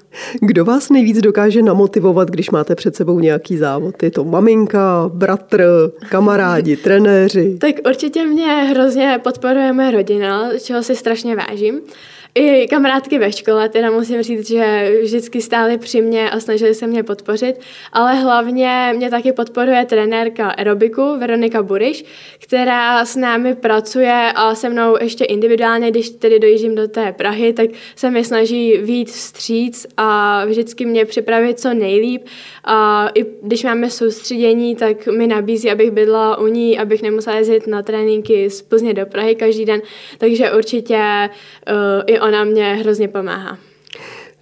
Kdo 0.41 0.65
vás 0.65 0.91
nejvíc 0.91 1.21
dokáže 1.21 1.63
namotivovat, 1.63 2.31
když 2.31 2.51
máte 2.51 2.75
před 2.75 2.97
sebou 2.97 3.21
nějaký 3.21 3.57
závod? 3.57 4.03
Je 4.03 4.11
to 4.11 4.25
maminka, 4.25 5.11
bratr, 5.15 5.65
kamarádi, 6.09 6.77
trenéři? 6.85 7.59
Tak 7.61 7.75
určitě 7.87 8.27
mě 8.27 8.47
hrozně 8.47 9.21
podporuje 9.23 9.73
moje 9.73 9.91
rodina, 9.91 10.59
čeho 10.59 10.83
si 10.83 10.97
strašně 10.97 11.37
vážím. 11.37 11.81
I 12.37 12.69
kamarádky 12.69 13.19
ve 13.19 13.33
škole, 13.33 13.69
teda 13.69 13.91
musím 13.91 14.23
říct, 14.23 14.49
že 14.49 14.93
vždycky 15.03 15.41
stály 15.43 15.79
při 15.79 16.01
mě 16.03 16.31
a 16.31 16.41
snažili 16.41 16.75
se 16.75 16.87
mě 16.87 17.03
podpořit, 17.03 17.61
ale 17.93 18.15
hlavně 18.15 18.93
mě 18.97 19.11
taky 19.11 19.33
podporuje 19.33 19.85
trenérka 19.85 20.49
aerobiku 20.49 21.19
Veronika 21.19 21.63
Buriš, 21.63 22.05
která 22.39 23.05
s 23.05 23.17
námi 23.17 23.55
pracuje 23.55 24.33
a 24.35 24.55
se 24.55 24.69
mnou 24.69 24.97
ještě 25.01 25.25
individuálně, 25.25 25.91
když 25.91 26.11
tedy 26.11 26.39
dojíždím 26.39 26.75
do 26.75 26.89
té 26.89 27.13
Prahy, 27.13 27.53
tak 27.53 27.71
se 27.97 28.11
mi 28.11 28.25
snaží 28.25 28.79
víc 28.79 29.13
vstříc 29.17 29.87
a 29.97 30.45
vždycky 30.45 30.87
mě 30.87 31.05
připravit 31.05 31.61
co 31.61 31.75
nejlíp. 31.75 32.27
A 32.65 33.09
i 33.15 33.27
když 33.43 33.65
máme 33.65 33.91
soustředění, 33.91 34.77
tak 34.77 35.07
mi 35.07 35.27
nabízí, 35.27 35.71
abych 35.71 35.91
bydla 35.91 36.39
u 36.39 36.47
ní, 36.47 36.79
abych 36.79 37.03
nemusela 37.03 37.37
jezdit 37.37 37.67
na 37.67 37.83
tréninky 37.83 38.51
z 38.51 38.63
Plzně 38.63 38.95
do 38.95 39.07
Prahy 39.07 39.35
každý 39.35 39.65
den, 39.65 39.81
takže 40.19 40.53
určitě 40.53 41.31
uh, 41.69 42.03
i 42.07 42.24
ona 42.25 42.45
mě 42.45 42.75
hrozně 42.75 43.09
pomáhá. 43.09 43.59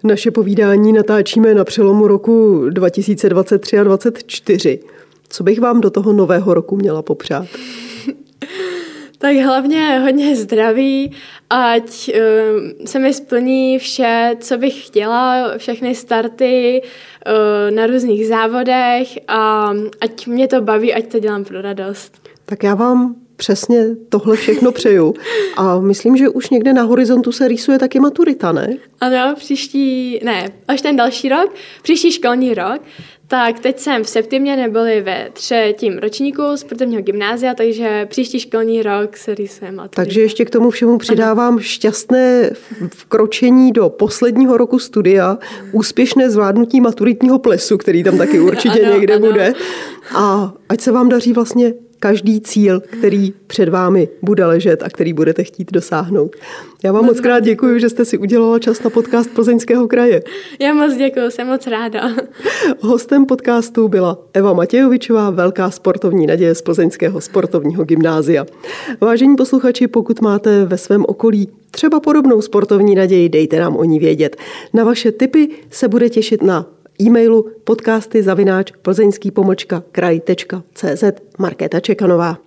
Naše 0.05 0.31
povídání 0.31 0.93
natáčíme 0.93 1.55
na 1.55 1.65
přelomu 1.65 2.09
roku 2.09 2.65
2023 2.71 3.79
a 3.79 3.85
2024. 3.85 4.81
Co 5.29 5.45
bych 5.45 5.61
vám 5.61 5.81
do 5.81 5.91
toho 5.91 6.13
nového 6.13 6.55
roku 6.55 6.77
měla 6.77 7.03
popřát? 7.03 7.47
tak 9.19 9.37
hlavně 9.37 9.99
hodně 9.99 10.37
zdraví, 10.37 11.13
ať 11.51 12.11
uh, 12.15 12.87
se 12.87 12.99
mi 12.99 13.15
splní 13.15 13.79
vše, 13.79 14.37
co 14.41 14.59
bych 14.59 14.87
chtěla, 14.87 15.59
všechny 15.59 15.95
starty 15.95 16.83
uh, 16.83 17.75
na 17.77 17.87
různých 17.87 18.29
závodech 18.29 19.19
a 19.29 19.71
ať 20.01 20.27
mě 20.27 20.49
to 20.49 20.61
baví, 20.61 20.95
ať 20.95 21.07
to 21.07 21.19
dělám 21.19 21.45
pro 21.45 21.63
radost. 21.63 22.29
Tak 22.47 22.63
já 22.63 22.75
vám 22.75 23.22
přesně 23.43 23.87
tohle 24.09 24.37
všechno 24.37 24.73
přeju. 24.73 25.15
A 25.57 25.81
myslím, 25.81 26.17
že 26.17 26.29
už 26.29 26.51
někde 26.51 26.73
na 26.73 26.83
horizontu 26.83 27.33
se 27.33 27.49
rýsuje 27.49 27.79
taky 27.79 28.01
maturita, 28.01 28.53
ne? 28.53 28.77
Ano, 29.01 29.35
příští, 29.37 30.21
ne, 30.25 30.49
až 30.69 30.83
ten 30.83 30.97
další 30.97 31.29
rok, 31.29 31.55
příští 31.83 32.13
školní 32.13 32.55
rok, 32.55 32.83
tak 33.27 33.61
teď 33.61 33.79
jsem 33.79 34.05
v 34.05 34.09
septimě 34.09 34.57
neboli 34.57 35.01
ve 35.01 35.29
třetím 35.33 35.99
ročníku 35.99 36.43
sportovního 36.55 37.03
gymnázia, 37.03 37.55
takže 37.55 38.07
příští 38.07 38.41
školní 38.41 38.83
rok 38.83 39.17
se 39.17 39.35
rýsuje 39.35 39.73
maturita. 39.73 40.03
Takže 40.03 40.21
ještě 40.21 40.45
k 40.45 40.51
tomu 40.51 40.71
všemu 40.71 40.99
přidávám 40.99 41.53
ano. 41.55 41.61
šťastné 41.61 42.51
vkročení 42.89 43.73
do 43.73 43.89
posledního 43.89 44.57
roku 44.57 44.79
studia, 44.79 45.39
úspěšné 45.73 46.31
zvládnutí 46.31 46.81
maturitního 46.81 47.39
plesu, 47.39 47.79
který 47.79 48.05
tam 48.05 48.19
taky 48.19 48.41
určitě 48.41 48.83
ano, 48.87 48.95
někde 48.95 49.15
ano. 49.15 49.27
bude. 49.27 49.53
A 50.15 50.55
ať 50.69 50.81
se 50.81 50.93
vám 50.93 51.09
daří 51.09 51.33
vlastně 51.33 51.75
každý 52.03 52.41
cíl, 52.41 52.81
který 52.81 53.33
před 53.47 53.69
vámi 53.69 54.09
bude 54.23 54.47
ležet 54.47 54.83
a 54.83 54.89
který 54.89 55.13
budete 55.13 55.45
chtít 55.45 55.73
dosáhnout. 55.73 56.37
Já 56.85 56.93
vám 56.93 57.05
moc 57.05 57.21
krát 57.21 57.41
děkuji, 57.41 57.81
že 57.81 57.89
jste 57.89 58.05
si 58.05 58.19
udělala 58.19 58.59
čas 58.59 58.83
na 58.83 58.91
podcast 58.91 59.31
Plzeňského 59.31 59.89
kraje. 59.89 60.23
Já 60.61 60.75
moc 60.75 60.97
děkuji, 60.97 61.31
jsem 61.31 61.47
moc 61.47 61.67
ráda. 61.67 62.11
Hostem 62.81 63.27
podcastu 63.27 63.89
byla 63.89 64.19
Eva 64.35 64.53
Matějovičová, 64.53 65.31
velká 65.31 65.71
sportovní 65.71 66.27
naděje 66.27 66.55
z 66.55 66.63
Plzeňského 66.63 67.21
sportovního 67.21 67.85
gymnázia. 67.85 68.47
Vážení 69.01 69.37
posluchači, 69.37 69.89
pokud 69.89 70.21
máte 70.21 70.65
ve 70.65 70.79
svém 70.79 71.05
okolí 71.09 71.49
třeba 71.71 72.01
podobnou 72.01 72.41
sportovní 72.41 72.95
naději, 72.95 73.29
dejte 73.29 73.61
nám 73.61 73.77
o 73.77 73.85
ní 73.85 73.99
vědět. 73.99 74.37
Na 74.75 74.85
vaše 74.85 75.13
tipy 75.13 75.49
se 75.71 75.89
bude 75.89 76.09
těšit 76.09 76.43
na 76.43 76.67
e-mailu 77.01 77.51
podcasty 77.65 78.23
zavináč 78.23 78.73
plzeňský 78.83 79.31
pomočka 79.31 79.83
kraj.cz 79.93 81.05
Markéta 81.39 81.81
Čekanová. 81.81 82.39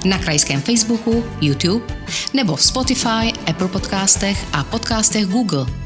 na 0.05 0.19
krajském 0.19 0.61
Facebooku, 0.61 1.25
YouTube 1.41 1.85
nebo 2.35 2.57
v 2.57 2.63
Spotify, 2.63 3.33
Apple 3.51 3.69
podcastech 3.69 4.45
a 4.53 4.65
podcastech 4.65 5.27
Google. 5.27 5.86